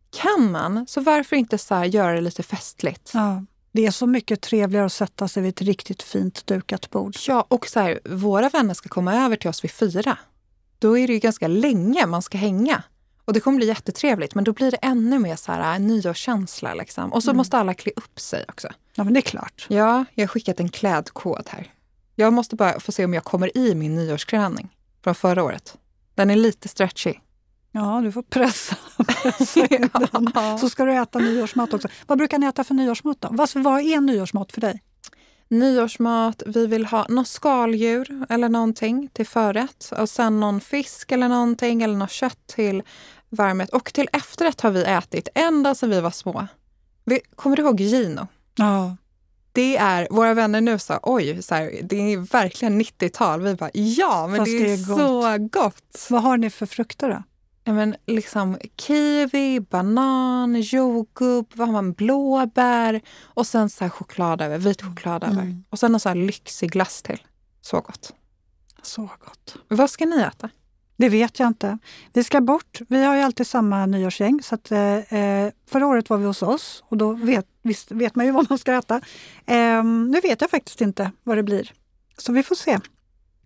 kan 0.10 0.52
man, 0.52 0.88
så 0.88 1.02
varför 1.02 1.36
inte 1.36 1.58
så 1.58 1.84
göra 1.84 2.14
det 2.14 2.22
lite 2.22 2.44
festligt? 2.44 3.12
Ja. 3.14 3.44
Det 3.72 3.86
är 3.86 3.92
så 3.92 4.08
mycket 4.08 4.42
trevligare 4.42 4.86
att 4.86 4.94
sätta 4.94 5.28
sig 5.28 5.44
vid 5.44 5.50
ett 5.50 5.62
riktigt 5.62 6.02
fint 6.02 6.48
dukat 6.48 6.90
bord. 6.90 7.16
Ja, 7.28 7.46
och 7.48 7.68
så 7.68 7.80
här, 7.80 8.00
våra 8.06 8.50
vänner 8.50 8.74
ska 8.74 8.90
komma 8.90 9.26
över 9.26 9.36
till 9.36 9.50
oss 9.50 9.64
vid 9.64 9.72
fyra. 9.72 10.18
Då 10.80 10.98
är 10.98 11.08
det 11.08 11.14
ju 11.14 11.20
ganska 11.20 11.48
länge 11.48 12.06
man 12.06 12.22
ska 12.22 12.38
hänga. 12.38 12.84
Och 13.26 13.34
det 13.34 13.40
kommer 13.40 13.58
bli 13.58 13.68
jättetrevligt, 13.68 14.36
men 14.36 14.44
då 14.44 14.54
blir 14.54 14.72
det 14.72 14.78
ännu 14.78 15.20
mer 15.20 15.36
så 15.36 15.52
här, 15.52 15.80
nyårskänsla. 15.80 16.74
Liksom. 16.74 17.14
Och 17.14 17.24
så 17.24 17.30
mm. 17.30 17.38
måste 17.38 17.58
alla 17.58 17.74
klä 17.74 17.92
upp 17.96 18.20
sig 18.20 18.46
också. 18.48 18.68
Ja, 18.96 19.04
men 19.04 19.14
det 19.14 19.20
är 19.20 19.22
klart. 19.22 19.66
Ja, 19.70 20.06
jag 20.14 20.24
har 20.24 20.28
skickat 20.28 20.60
en 20.60 20.70
klädkod 20.70 21.50
här. 21.50 21.74
Jag 22.16 22.34
måste 22.34 22.56
bara 22.56 22.80
få 22.80 22.92
se 22.92 23.06
om 23.06 23.14
jag 23.14 23.24
kommer 23.24 23.58
i 23.58 23.76
min 23.76 23.96
nyårsklänning 23.96 24.76
från 25.04 25.16
förra 25.16 25.44
året. 25.44 25.78
Den 26.16 26.30
är 26.30 26.36
lite 26.36 26.68
stretchy. 26.68 27.14
Ja, 27.72 28.02
du 28.04 28.12
får 28.12 28.22
pressa, 28.22 28.76
pressa 29.08 29.68
den. 30.12 30.58
Så 30.60 30.70
ska 30.70 30.86
du 30.86 30.94
äta 30.94 31.20
nyårsmat 31.20 31.74
också. 31.74 31.88
Vad 32.08 32.18
brukar 32.18 32.38
ni 32.38 32.46
äta 32.46 32.64
för 32.64 32.74
nyårsmat 32.74 33.22
då? 33.22 33.28
Vad, 33.32 33.50
vad 33.56 33.82
är 33.82 34.02
nyårsmat 34.02 34.52
för 34.52 34.62
dig? 34.62 34.84
Nyårsmat, 35.48 36.44
vi 36.46 36.68
vill 36.68 36.86
ha 36.86 37.06
något 37.10 37.28
skaldjur 37.28 38.26
eller 38.30 38.50
någonting 38.50 39.10
till 39.14 39.28
förrätt 39.28 39.94
och 40.00 40.10
sen 40.10 40.40
någon 40.40 40.62
fisk 40.62 41.12
eller 41.12 41.30
någonting 41.30 41.82
eller 41.84 41.98
något 41.98 42.12
kött 42.12 42.48
till 42.48 42.84
varmrätt. 43.30 43.70
Och 43.70 43.94
till 43.94 44.10
efterrätt 44.14 44.62
har 44.62 44.72
vi 44.72 44.84
ätit 44.84 45.28
ända 45.36 45.76
sedan 45.76 45.90
vi 45.90 46.02
var 46.02 46.12
små. 46.12 46.48
Vi, 47.06 47.20
kommer 47.36 47.56
du 47.56 47.62
ihåg 47.62 47.80
Gino? 47.80 48.28
Ja. 48.56 48.96
Det 49.52 49.78
är, 49.78 50.08
våra 50.12 50.34
vänner 50.34 50.62
nu 50.62 50.80
sa 50.80 51.00
oj, 51.04 51.44
så 51.44 51.56
här, 51.56 51.80
det 51.84 52.14
är 52.14 52.18
verkligen 52.18 52.82
90-tal. 52.82 53.42
Vi 53.42 53.56
bara 53.56 53.70
ja, 53.74 54.28
men 54.28 54.44
det 54.44 54.52
är, 54.52 54.66
det 54.66 54.74
är 54.74 54.78
så 54.78 55.38
gott. 55.60 56.08
Vad 56.10 56.22
har 56.22 56.38
ni 56.38 56.50
för 56.50 56.66
frukter 56.66 57.10
då? 57.10 57.24
Ja, 57.70 57.74
men 57.74 57.96
liksom 58.06 58.58
kiwi, 58.78 59.60
banan, 59.60 60.62
jordgubb, 60.62 61.52
vad 61.56 61.68
har 61.68 61.74
man, 61.74 61.94
blåbär 61.94 63.02
och 63.24 63.48
sen 63.48 63.70
så 63.70 63.84
här 63.84 63.90
choklad 63.90 64.42
över, 64.42 64.58
vit 64.58 64.82
choklad 64.82 65.24
över. 65.24 65.42
Mm. 65.42 65.64
Och 65.70 65.80
sen 65.80 65.94
en 65.94 66.00
så 66.00 66.10
här 66.10 66.16
lyxig 66.16 66.72
glass 66.72 67.02
till. 67.02 67.24
Så 67.62 67.82
gott. 67.82 68.14
Så 68.82 69.02
gott. 69.02 69.56
Vad 69.68 69.90
ska 69.90 70.06
ni 70.06 70.22
äta? 70.22 70.50
Det 70.98 71.10
vet 71.10 71.40
jag 71.40 71.48
inte. 71.48 71.78
Vi 72.14 72.24
ska 72.24 72.42
bort. 72.42 72.80
Vi 72.88 73.04
har 73.04 73.16
ju 73.16 73.22
alltid 73.22 73.48
samma 73.48 73.86
nyårsgäng. 73.86 74.44
Så 74.44 74.56
att, 74.56 74.72
eh, 74.72 75.50
förra 75.70 75.88
året 75.88 76.10
var 76.10 76.18
vi 76.18 76.26
hos 76.26 76.42
oss 76.42 76.84
och 76.88 76.98
då 76.98 77.14
vet, 77.14 77.46
visst, 77.62 77.92
vet 77.92 78.16
man 78.16 78.26
ju 78.26 78.32
vad 78.32 78.50
man 78.50 78.58
ska 78.58 78.74
äta. 78.74 79.02
Eh, 79.46 79.84
nu 79.84 80.20
vet 80.24 80.42
jag 80.42 80.50
faktiskt 80.50 80.82
inte 80.82 81.12
vad 81.24 81.38
det 81.38 81.44
blir. 81.44 81.72
Så 82.18 82.32
vi 82.32 82.44
får 82.44 82.56
se. 82.56 82.80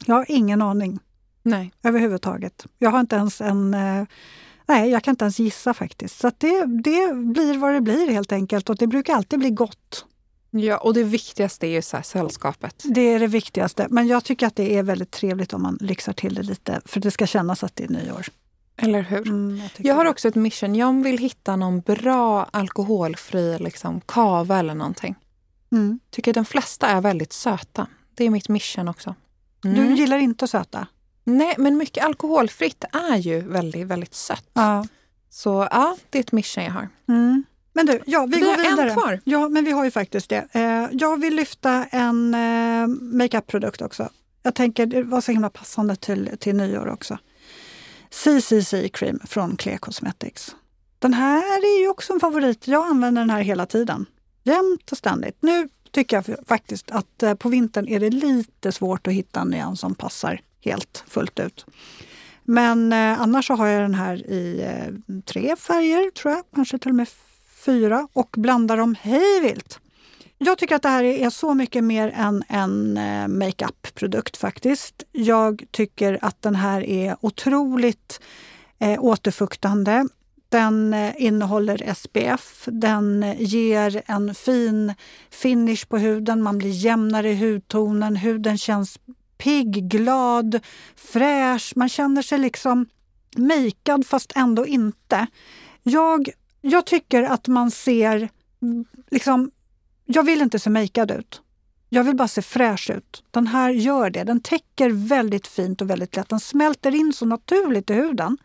Jag 0.05 0.15
har 0.15 0.25
ingen 0.27 0.61
aning. 0.61 0.99
Nej. 1.43 1.73
Överhuvudtaget. 1.83 2.65
Jag 2.79 2.91
har 2.91 2.99
inte 2.99 3.15
ens 3.15 3.41
en... 3.41 3.73
Eh, 3.73 4.05
nej, 4.65 4.89
jag 4.89 5.03
kan 5.03 5.11
inte 5.11 5.25
ens 5.25 5.39
gissa 5.39 5.73
faktiskt. 5.73 6.19
Så 6.19 6.31
det, 6.37 6.65
det 6.65 7.15
blir 7.15 7.57
vad 7.57 7.73
det 7.73 7.81
blir 7.81 8.11
helt 8.11 8.31
enkelt 8.31 8.69
och 8.69 8.75
det 8.75 8.87
brukar 8.87 9.15
alltid 9.15 9.39
bli 9.39 9.49
gott. 9.49 10.05
Ja, 10.51 10.77
och 10.77 10.93
det 10.93 11.03
viktigaste 11.03 11.67
är 11.67 11.71
ju 11.71 11.81
så 11.81 12.01
sällskapet. 12.03 12.83
Det 12.85 13.01
är 13.01 13.19
det 13.19 13.27
viktigaste. 13.27 13.87
Men 13.89 14.07
jag 14.07 14.23
tycker 14.23 14.47
att 14.47 14.55
det 14.55 14.77
är 14.77 14.83
väldigt 14.83 15.11
trevligt 15.11 15.53
om 15.53 15.61
man 15.61 15.77
lyxar 15.81 16.13
till 16.13 16.33
det 16.33 16.43
lite 16.43 16.81
för 16.85 16.99
det 16.99 17.11
ska 17.11 17.27
kännas 17.27 17.63
att 17.63 17.75
det 17.75 17.83
är 17.83 17.89
nyår. 17.89 18.25
Eller 18.77 19.01
hur? 19.01 19.27
Mm, 19.27 19.57
jag, 19.57 19.69
jag, 19.77 19.95
har 19.95 20.05
också 20.05 20.27
ett 20.27 20.35
mission. 20.35 20.75
Jag 20.75 21.03
vill 21.03 21.17
hitta 21.17 21.55
någon 21.55 21.79
bra 21.79 22.43
alkoholfri 22.43 23.59
liksom, 23.59 24.01
kava 24.01 24.59
eller 24.59 24.75
någonting. 24.75 25.15
Mm. 25.71 25.99
tycker 26.09 26.33
de 26.33 26.45
flesta 26.45 26.87
är 26.87 27.01
väldigt 27.01 27.33
söta. 27.33 27.87
Det 28.15 28.25
är 28.25 28.29
mitt 28.29 28.49
mission 28.49 28.87
också. 28.87 29.15
Mm. 29.65 29.77
Du 29.77 29.95
gillar 29.95 30.17
inte 30.17 30.47
söta? 30.47 30.87
Nej, 31.23 31.55
men 31.57 31.77
mycket 31.77 32.05
alkoholfritt 32.05 32.83
är 33.11 33.17
ju 33.17 33.41
väldigt, 33.41 33.87
väldigt 33.87 34.13
sött. 34.13 34.49
Ja. 34.53 34.85
Så 35.29 35.67
ja, 35.71 35.97
det 36.09 36.17
är 36.17 36.19
ett 36.19 36.31
mission 36.31 36.63
jag 36.63 36.71
har. 36.71 36.89
Mm. 37.07 37.43
Men 37.73 37.85
du, 37.85 37.99
ja, 38.05 38.25
vi, 38.25 38.35
vi 38.35 38.41
går 38.41 38.57
vidare. 38.57 38.89
en 38.89 38.95
kvar. 38.95 39.19
Ja, 39.23 39.49
men 39.49 39.65
vi 39.65 39.71
har 39.71 39.83
ju 39.83 39.91
faktiskt 39.91 40.29
det. 40.29 40.47
Eh, 40.51 40.87
jag 40.91 41.21
vill 41.21 41.35
lyfta 41.35 41.85
en 41.85 42.33
eh, 42.33 42.87
makeup-produkt 42.87 43.81
också. 43.81 44.09
Jag 44.43 44.55
tänker 44.55 44.85
det 44.85 45.03
var 45.03 45.21
så 45.21 45.31
himla 45.31 45.49
passande 45.49 45.95
till, 45.95 46.29
till 46.39 46.55
nyår 46.55 46.89
också. 46.89 47.17
CCC 48.09 48.73
Cream 48.93 49.19
från 49.25 49.57
Clear 49.57 49.77
Cosmetics. 49.77 50.55
Den 50.99 51.13
här 51.13 51.57
är 51.57 51.81
ju 51.81 51.89
också 51.89 52.13
en 52.13 52.19
favorit. 52.19 52.67
Jag 52.67 52.85
använder 52.85 53.21
den 53.21 53.29
här 53.29 53.41
hela 53.41 53.65
tiden. 53.65 54.05
Jämt 54.43 54.91
och 54.91 54.97
ständigt. 54.97 55.37
Nu 55.39 55.69
tycker 55.91 56.15
jag 56.15 56.47
faktiskt 56.47 56.91
att 56.91 57.23
eh, 57.23 57.33
på 57.33 57.49
vintern 57.49 57.87
är 57.87 57.99
det 57.99 58.09
lite 58.09 58.71
svårt 58.71 59.07
att 59.07 59.13
hitta 59.13 59.41
en 59.41 59.47
nyans 59.47 59.79
som 59.79 59.95
passar 59.95 60.41
helt 60.63 61.03
fullt 61.07 61.39
ut. 61.39 61.65
Men 62.43 62.93
eh, 62.93 63.21
annars 63.21 63.47
så 63.47 63.53
har 63.53 63.67
jag 63.67 63.81
den 63.81 63.93
här 63.93 64.31
i 64.31 64.61
eh, 64.61 65.21
tre 65.25 65.55
färger, 65.55 66.11
tror 66.11 66.33
jag, 66.33 66.43
kanske 66.55 66.77
till 66.77 66.89
och 66.89 66.95
med 66.95 67.07
fyra 67.65 68.07
och 68.13 68.35
blandar 68.37 68.77
dem 68.77 68.95
hejvilt. 69.01 69.79
Jag 70.37 70.57
tycker 70.57 70.75
att 70.75 70.81
det 70.81 70.89
här 70.89 71.03
är 71.03 71.29
så 71.29 71.53
mycket 71.53 71.83
mer 71.83 72.13
än 72.15 72.43
en 72.47 72.97
eh, 72.97 73.27
makeup-produkt 73.27 74.37
faktiskt. 74.37 75.03
Jag 75.11 75.63
tycker 75.71 76.19
att 76.21 76.41
den 76.41 76.55
här 76.55 76.81
är 76.81 77.15
otroligt 77.21 78.21
eh, 78.79 79.03
återfuktande. 79.03 80.07
Den 80.49 80.93
eh, 80.93 81.13
innehåller 81.17 81.93
SPF, 81.93 82.63
den 82.65 83.23
eh, 83.23 83.35
ger 83.41 84.01
en 84.05 84.35
fin 84.35 84.93
finish 85.29 85.85
på 85.87 85.97
huden, 85.97 86.41
man 86.41 86.57
blir 86.57 86.69
jämnare 86.69 87.31
i 87.31 87.35
hudtonen, 87.35 88.15
huden 88.15 88.57
känns 88.57 88.99
pigg, 89.43 89.89
glad, 89.89 90.59
fräsch. 90.95 91.73
Man 91.75 91.89
känner 91.89 92.21
sig 92.21 92.37
liksom 92.37 92.85
makead 93.37 94.07
fast 94.07 94.31
ändå 94.35 94.67
inte. 94.67 95.27
Jag, 95.83 96.29
jag 96.61 96.85
tycker 96.85 97.23
att 97.23 97.47
man 97.47 97.71
ser... 97.71 98.29
liksom 99.11 99.51
Jag 100.05 100.23
vill 100.23 100.41
inte 100.41 100.59
se 100.59 100.69
makead 100.69 101.11
ut. 101.11 101.41
Jag 101.89 102.03
vill 102.03 102.15
bara 102.15 102.27
se 102.27 102.41
fräsch 102.41 102.89
ut. 102.89 103.23
Den 103.31 103.47
här 103.47 103.69
gör 103.69 104.09
det. 104.09 104.23
Den 104.23 104.41
täcker 104.41 104.89
väldigt 104.89 105.47
fint 105.47 105.81
och 105.81 105.89
väldigt 105.89 106.15
lätt. 106.15 106.29
Den 106.29 106.39
smälter 106.39 106.95
in 106.95 107.13
så 107.13 107.25
naturligt 107.25 107.89
i 107.89 107.93
huden. 107.93 108.37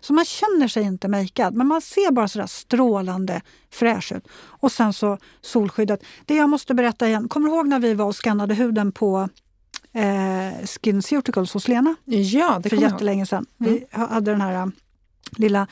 Så 0.00 0.12
man 0.12 0.24
känner 0.24 0.68
sig 0.68 0.82
inte 0.82 1.08
makead, 1.08 1.54
men 1.54 1.66
man 1.66 1.80
ser 1.80 2.12
bara 2.12 2.28
sådär 2.28 2.46
strålande 2.46 3.40
fräsch 3.70 4.12
ut. 4.12 4.28
Och 4.34 4.72
sen 4.72 4.92
så 4.92 5.18
solskyddet. 5.40 6.04
Det 6.24 6.34
jag 6.34 6.48
måste 6.48 6.74
berätta 6.74 7.08
igen. 7.08 7.28
Kommer 7.28 7.48
du 7.48 7.54
ihåg 7.54 7.68
när 7.68 7.78
vi 7.80 7.94
var 7.94 8.06
och 8.06 8.16
skannade 8.16 8.54
huden 8.54 8.92
på 8.92 9.28
eh, 9.92 10.31
SkinCeuticals 10.64 11.54
hos 11.54 11.68
Lena. 11.68 11.94
Ja, 12.04 12.60
det 12.62 12.68
För 12.68 12.76
jättelänge 12.76 13.26
sedan. 13.26 13.46
Mm. 13.60 13.72
Vi 13.72 13.86
hade 13.90 14.30
den 14.30 14.40
här 14.40 14.62
um, 14.62 14.72
lilla 15.36 15.66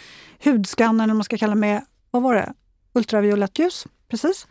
hudskannern, 0.45 1.17
man 1.17 1.25
ska 1.25 1.39
kalla 1.39 1.55
med, 1.55 1.85
vad 2.11 2.23
var 2.23 2.35
det? 2.35 2.53
Ultraviolett 2.93 3.59
ljus. 3.59 3.87
Precis. 4.09 4.47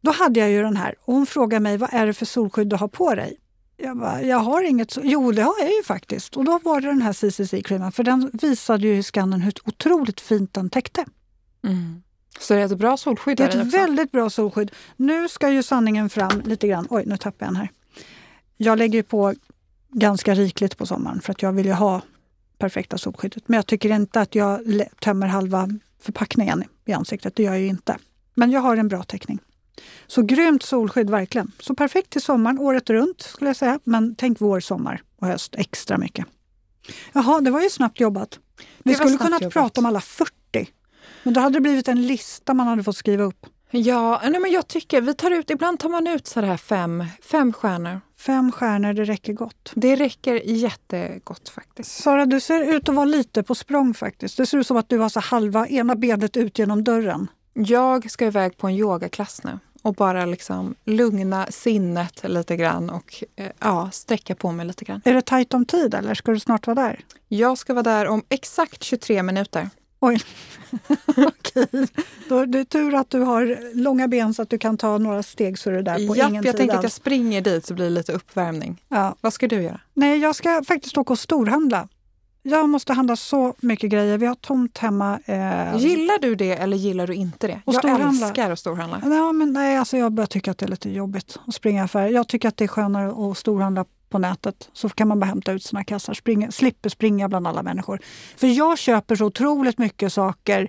Då 0.00 0.10
hade 0.10 0.40
jag 0.40 0.50
ju 0.50 0.62
den 0.62 0.76
här 0.76 0.94
och 1.04 1.14
hon 1.14 1.26
frågade 1.26 1.60
mig, 1.60 1.76
vad 1.76 1.94
är 1.94 2.06
det 2.06 2.14
för 2.14 2.26
solskydd 2.26 2.68
du 2.68 2.76
har 2.76 2.88
på 2.88 3.14
dig? 3.14 3.36
Jag 3.76 3.98
bara, 3.98 4.22
jag 4.22 4.38
har 4.38 4.62
inget. 4.62 4.98
Jo, 5.02 5.32
det 5.32 5.42
har 5.42 5.54
jag 5.60 5.68
ju 5.68 5.82
faktiskt. 5.82 6.36
Och 6.36 6.44
då 6.44 6.58
var 6.62 6.80
det 6.80 6.86
den 6.86 7.02
här 7.02 7.12
CCC-cremen, 7.12 7.92
för 7.92 8.04
den 8.04 8.30
visade 8.32 8.82
ju 8.86 8.96
i 8.96 9.02
skannen 9.02 9.40
hur 9.40 9.52
otroligt 9.64 10.20
fint 10.20 10.54
den 10.54 10.70
täckte. 10.70 11.04
Mm. 11.64 12.02
Så 12.38 12.54
det 12.54 12.60
är 12.60 12.64
ett 12.64 12.78
bra 12.78 12.96
solskydd? 12.96 13.36
Det 13.36 13.44
är 13.44 13.60
ett 13.60 13.74
väldigt 13.74 14.12
bra 14.12 14.30
solskydd. 14.30 14.70
Nu 14.96 15.28
ska 15.28 15.50
ju 15.50 15.62
sanningen 15.62 16.10
fram 16.10 16.42
lite 16.44 16.68
grann. 16.68 16.86
Oj, 16.90 17.02
nu 17.06 17.16
tappade 17.16 17.44
jag 17.44 17.48
en 17.48 17.56
här 17.56 17.70
jag 18.56 18.78
lägger 18.78 19.02
på 19.02 19.34
ganska 19.90 20.34
rikligt 20.34 20.78
på 20.78 20.86
sommaren 20.86 21.20
för 21.20 21.32
att 21.32 21.42
jag 21.42 21.52
vill 21.52 21.66
ju 21.66 21.72
ha 21.72 22.02
perfekta 22.58 22.98
solskyddet. 22.98 23.48
Men 23.48 23.56
jag 23.56 23.66
tycker 23.66 23.90
inte 23.90 24.20
att 24.20 24.34
jag 24.34 24.60
tömmer 25.00 25.26
halva 25.26 25.68
förpackningen 26.00 26.64
i 26.84 26.92
ansiktet. 26.92 27.36
Det 27.36 27.42
gör 27.42 27.52
jag 27.52 27.60
ju 27.60 27.68
inte. 27.68 27.96
Men 28.34 28.50
jag 28.50 28.60
har 28.60 28.76
en 28.76 28.88
bra 28.88 29.02
täckning. 29.02 29.38
Så 30.06 30.22
grymt 30.22 30.62
solskydd 30.62 31.10
verkligen. 31.10 31.52
Så 31.60 31.74
perfekt 31.74 32.10
till 32.10 32.22
sommaren, 32.22 32.58
året 32.58 32.90
runt 32.90 33.22
skulle 33.22 33.48
jag 33.50 33.56
säga. 33.56 33.80
Men 33.84 34.14
tänk 34.14 34.40
vår, 34.40 34.60
sommar 34.60 35.02
och 35.20 35.26
höst 35.26 35.54
extra 35.54 35.98
mycket. 35.98 36.26
Jaha, 37.12 37.40
det 37.40 37.50
var 37.50 37.60
ju 37.60 37.70
snabbt 37.70 38.00
jobbat. 38.00 38.38
Vi 38.82 38.94
skulle 38.94 39.16
kunna 39.16 39.38
prata 39.38 39.80
om 39.80 39.86
alla 39.86 40.00
40. 40.00 40.32
Men 41.22 41.34
då 41.34 41.40
hade 41.40 41.56
det 41.56 41.60
blivit 41.60 41.88
en 41.88 42.06
lista 42.06 42.54
man 42.54 42.66
hade 42.66 42.84
fått 42.84 42.96
skriva 42.96 43.24
upp. 43.24 43.46
Ja, 43.70 44.20
nej 44.24 44.40
men 44.40 44.50
jag 44.50 44.68
tycker 44.68 45.00
vi 45.00 45.14
tar 45.14 45.30
ut, 45.30 45.50
ibland 45.50 45.78
tar 45.78 45.88
man 45.88 46.06
ut 46.06 46.26
så 46.26 46.40
här 46.40 46.56
fem, 46.56 47.04
fem 47.22 47.52
stjärnor. 47.52 48.00
Fem 48.26 48.52
stjärnor, 48.52 48.92
det 48.92 49.04
räcker 49.04 49.32
gott. 49.32 49.72
Det 49.74 49.96
räcker 49.96 50.34
jättegott 50.44 51.48
faktiskt. 51.48 52.02
Sara, 52.02 52.26
du 52.26 52.40
ser 52.40 52.74
ut 52.74 52.88
att 52.88 52.94
vara 52.94 53.04
lite 53.04 53.42
på 53.42 53.54
språng 53.54 53.94
faktiskt. 53.94 54.36
Det 54.36 54.46
ser 54.46 54.58
ut 54.58 54.66
som 54.66 54.76
att 54.76 54.88
du 54.88 54.98
har 54.98 55.08
så 55.08 55.20
halva 55.20 55.68
ena 55.68 55.96
benet 55.96 56.36
ut 56.36 56.58
genom 56.58 56.84
dörren. 56.84 57.28
Jag 57.52 58.10
ska 58.10 58.26
iväg 58.26 58.56
på 58.56 58.66
en 58.66 58.74
yogaklass 58.74 59.44
nu 59.44 59.58
och 59.82 59.94
bara 59.94 60.24
liksom 60.24 60.74
lugna 60.84 61.46
sinnet 61.50 62.20
lite 62.28 62.56
grann 62.56 62.90
och 62.90 63.24
eh, 63.36 63.50
ja, 63.58 63.90
sträcka 63.92 64.34
på 64.34 64.52
mig 64.52 64.66
lite 64.66 64.84
grann. 64.84 65.00
Är 65.04 65.14
det 65.14 65.22
tajt 65.22 65.54
om 65.54 65.64
tid 65.64 65.94
eller 65.94 66.14
ska 66.14 66.32
du 66.32 66.40
snart 66.40 66.66
vara 66.66 66.74
där? 66.74 67.00
Jag 67.28 67.58
ska 67.58 67.74
vara 67.74 67.82
där 67.82 68.06
om 68.06 68.22
exakt 68.28 68.82
23 68.82 69.22
minuter. 69.22 69.70
Oj. 70.00 70.20
Okej. 71.06 71.88
Då 72.28 72.44
det 72.44 72.58
är 72.58 72.64
tur 72.64 72.94
att 72.94 73.10
du 73.10 73.20
har 73.20 73.74
långa 73.74 74.08
ben 74.08 74.34
så 74.34 74.42
att 74.42 74.50
du 74.50 74.58
kan 74.58 74.76
ta 74.76 74.98
några 74.98 75.22
steg 75.22 75.58
så 75.58 75.70
är 75.70 75.74
du 75.74 75.82
där 75.82 76.08
på 76.08 76.16
Japp, 76.16 76.30
ingen 76.30 76.44
jag 76.44 76.56
tänker 76.56 76.76
att 76.76 76.82
jag 76.82 76.92
springer 76.92 77.40
dit 77.40 77.66
så 77.66 77.74
blir 77.74 77.84
det 77.84 77.90
lite 77.90 78.12
uppvärmning. 78.12 78.82
Ja. 78.88 79.16
Vad 79.20 79.32
ska 79.32 79.48
du 79.48 79.62
göra? 79.62 79.80
Nej, 79.94 80.18
jag 80.18 80.36
ska 80.36 80.62
faktiskt 80.66 80.98
åka 80.98 81.12
och 81.12 81.18
storhandla. 81.18 81.88
Jag 82.46 82.68
måste 82.68 82.92
handla 82.92 83.16
så 83.16 83.54
mycket 83.60 83.90
grejer. 83.90 84.18
Vi 84.18 84.26
har 84.26 84.34
tomt 84.34 84.78
hemma. 84.78 85.20
Eh... 85.24 85.76
Gillar 85.76 86.18
du 86.18 86.34
det 86.34 86.52
eller 86.52 86.76
gillar 86.76 87.06
du 87.06 87.14
inte 87.14 87.46
det? 87.46 87.60
Och 87.64 87.74
jag 87.74 88.00
älskar 88.00 88.50
att 88.50 88.58
storhandla. 88.58 89.00
Ja, 89.04 89.32
men 89.32 89.52
nej, 89.52 89.76
alltså 89.76 89.96
jag 89.96 90.12
börjar 90.12 90.26
tycka 90.26 90.50
att 90.50 90.58
det 90.58 90.66
är 90.66 90.70
lite 90.70 90.90
jobbigt 90.90 91.38
att 91.46 91.54
springa 91.54 91.80
i 91.80 91.84
affärer. 91.84 92.08
Jag 92.08 92.28
tycker 92.28 92.48
att 92.48 92.56
det 92.56 92.64
är 92.64 92.68
skönare 92.68 93.30
att 93.30 93.38
storhandla 93.38 93.84
på 94.14 94.18
nätet. 94.18 94.70
Så 94.72 94.88
kan 94.88 95.08
man 95.08 95.20
bara 95.20 95.26
hämta 95.26 95.52
ut 95.52 95.62
sina 95.62 95.84
kassar, 95.84 96.14
springa, 96.14 96.50
slipper 96.50 96.88
springa 96.88 97.28
bland 97.28 97.46
alla 97.46 97.62
människor. 97.62 98.00
För 98.36 98.46
jag 98.46 98.78
köper 98.78 99.16
så 99.16 99.24
otroligt 99.26 99.78
mycket 99.78 100.12
saker 100.12 100.68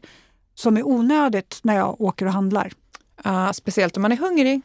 som 0.56 0.78
är 0.78 0.88
onödigt 0.88 1.60
när 1.64 1.76
jag 1.76 2.02
åker 2.02 2.26
och 2.26 2.34
handlar. 2.34 2.72
Uh, 3.26 3.52
speciellt 3.52 3.98
om 3.98 4.02
man 4.02 4.12
är 4.12 4.18
hungrig. 4.18 4.62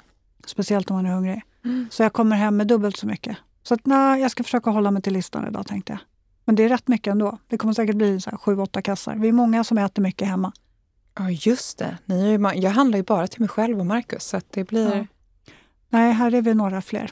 Speciellt 0.47 0.91
om 0.91 0.97
man 0.97 1.07
är 1.07 1.11
hungrig. 1.11 1.43
Mm. 1.65 1.89
Så 1.91 2.03
jag 2.03 2.13
kommer 2.13 2.37
hem 2.37 2.57
med 2.57 2.67
dubbelt 2.67 2.97
så 2.97 3.07
mycket. 3.07 3.37
Så 3.63 3.75
att, 3.75 3.87
nej, 3.87 4.21
jag 4.21 4.31
ska 4.31 4.43
försöka 4.43 4.71
hålla 4.71 4.91
mig 4.91 5.03
till 5.03 5.13
listan 5.13 5.49
idag 5.49 5.67
tänkte 5.67 5.93
jag. 5.93 6.01
Men 6.45 6.55
det 6.55 6.63
är 6.63 6.69
rätt 6.69 6.89
mycket 6.89 7.11
ändå. 7.11 7.39
Det 7.49 7.59
kommer 7.59 7.75
säkert 7.75 7.97
bli 7.97 8.21
så 8.21 8.31
sju, 8.31 8.59
åtta 8.59 8.83
kassar. 8.83 9.17
Vi 9.17 9.29
är 9.29 9.33
många 9.33 9.65
som 9.65 9.79
äter 9.79 10.03
mycket 10.03 10.29
hemma. 10.29 10.53
Ja, 11.19 11.31
just 11.31 11.79
det. 11.79 11.99
Ni 12.05 12.35
är 12.35 12.55
ju, 12.55 12.61
jag 12.61 12.71
handlar 12.71 12.97
ju 12.97 13.05
bara 13.05 13.27
till 13.27 13.41
mig 13.41 13.49
själv 13.49 13.81
och 13.81 13.87
Markus, 13.87 14.25
så 14.25 14.41
det 14.51 14.65
blir... 14.65 14.97
Ja. 14.97 15.07
Nej, 15.89 16.13
här 16.13 16.35
är 16.35 16.43
vi 16.43 16.55
några 16.55 16.83
fler. 16.83 17.11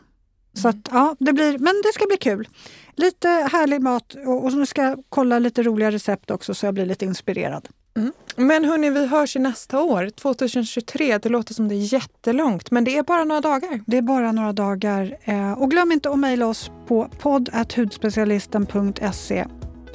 Så 0.58 0.68
att, 0.68 0.76
ja, 0.90 1.16
det 1.18 1.32
blir, 1.32 1.58
men 1.58 1.74
det 1.84 1.92
ska 1.94 2.06
bli 2.06 2.16
kul. 2.16 2.48
Lite 2.96 3.28
härlig 3.28 3.80
mat 3.80 4.16
och, 4.26 4.44
och 4.44 4.52
nu 4.52 4.66
ska 4.66 4.82
jag 4.82 5.04
kolla 5.08 5.38
lite 5.38 5.62
roliga 5.62 5.90
recept 5.90 6.30
också 6.30 6.54
så 6.54 6.66
jag 6.66 6.74
blir 6.74 6.86
lite 6.86 7.04
inspirerad. 7.04 7.68
Mm. 7.96 8.12
Men 8.36 8.64
hörni, 8.64 8.90
vi 8.90 9.06
hörs 9.06 9.36
i 9.36 9.38
nästa 9.38 9.82
år, 9.82 10.10
2023. 10.10 11.18
Det 11.18 11.28
låter 11.28 11.54
som 11.54 11.68
det 11.68 11.74
är 11.74 11.92
jättelångt, 11.92 12.70
men 12.70 12.84
det 12.84 12.98
är 12.98 13.02
bara 13.02 13.24
några 13.24 13.40
dagar. 13.40 13.80
Det 13.86 13.96
är 13.96 14.02
bara 14.02 14.32
några 14.32 14.52
dagar. 14.52 15.16
Eh, 15.24 15.52
och 15.52 15.70
glöm 15.70 15.92
inte 15.92 16.10
att 16.10 16.18
mejla 16.18 16.46
oss 16.46 16.70
på 16.86 17.10
podd.hudspecialisten.se. 17.18 19.44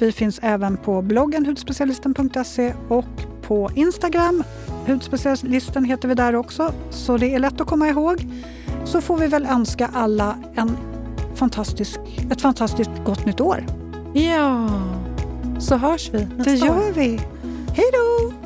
Vi 0.00 0.12
finns 0.12 0.40
även 0.42 0.76
på 0.76 1.02
bloggen 1.02 1.46
hudspecialisten.se 1.46 2.74
och 2.88 3.04
på 3.42 3.70
Instagram. 3.74 4.44
Hudspecialisten 4.86 5.84
heter 5.84 6.08
vi 6.08 6.14
där 6.14 6.34
också, 6.34 6.72
så 6.90 7.16
det 7.16 7.34
är 7.34 7.38
lätt 7.38 7.60
att 7.60 7.66
komma 7.66 7.88
ihåg. 7.88 8.26
Så 8.84 9.00
får 9.00 9.16
vi 9.16 9.26
väl 9.26 9.46
önska 9.46 9.90
alla 9.94 10.36
en 10.54 10.76
fantastisk, 11.34 12.00
ett 12.30 12.40
fantastiskt 12.40 12.90
gott 13.04 13.26
nytt 13.26 13.40
år. 13.40 13.66
Ja, 14.14 14.68
så 15.58 15.76
hörs 15.76 16.10
vi 16.12 16.26
nästa. 16.36 16.50
Det 16.50 16.56
gör 16.56 16.92
vi. 16.92 17.20
Hej 17.74 17.86
då! 17.92 18.43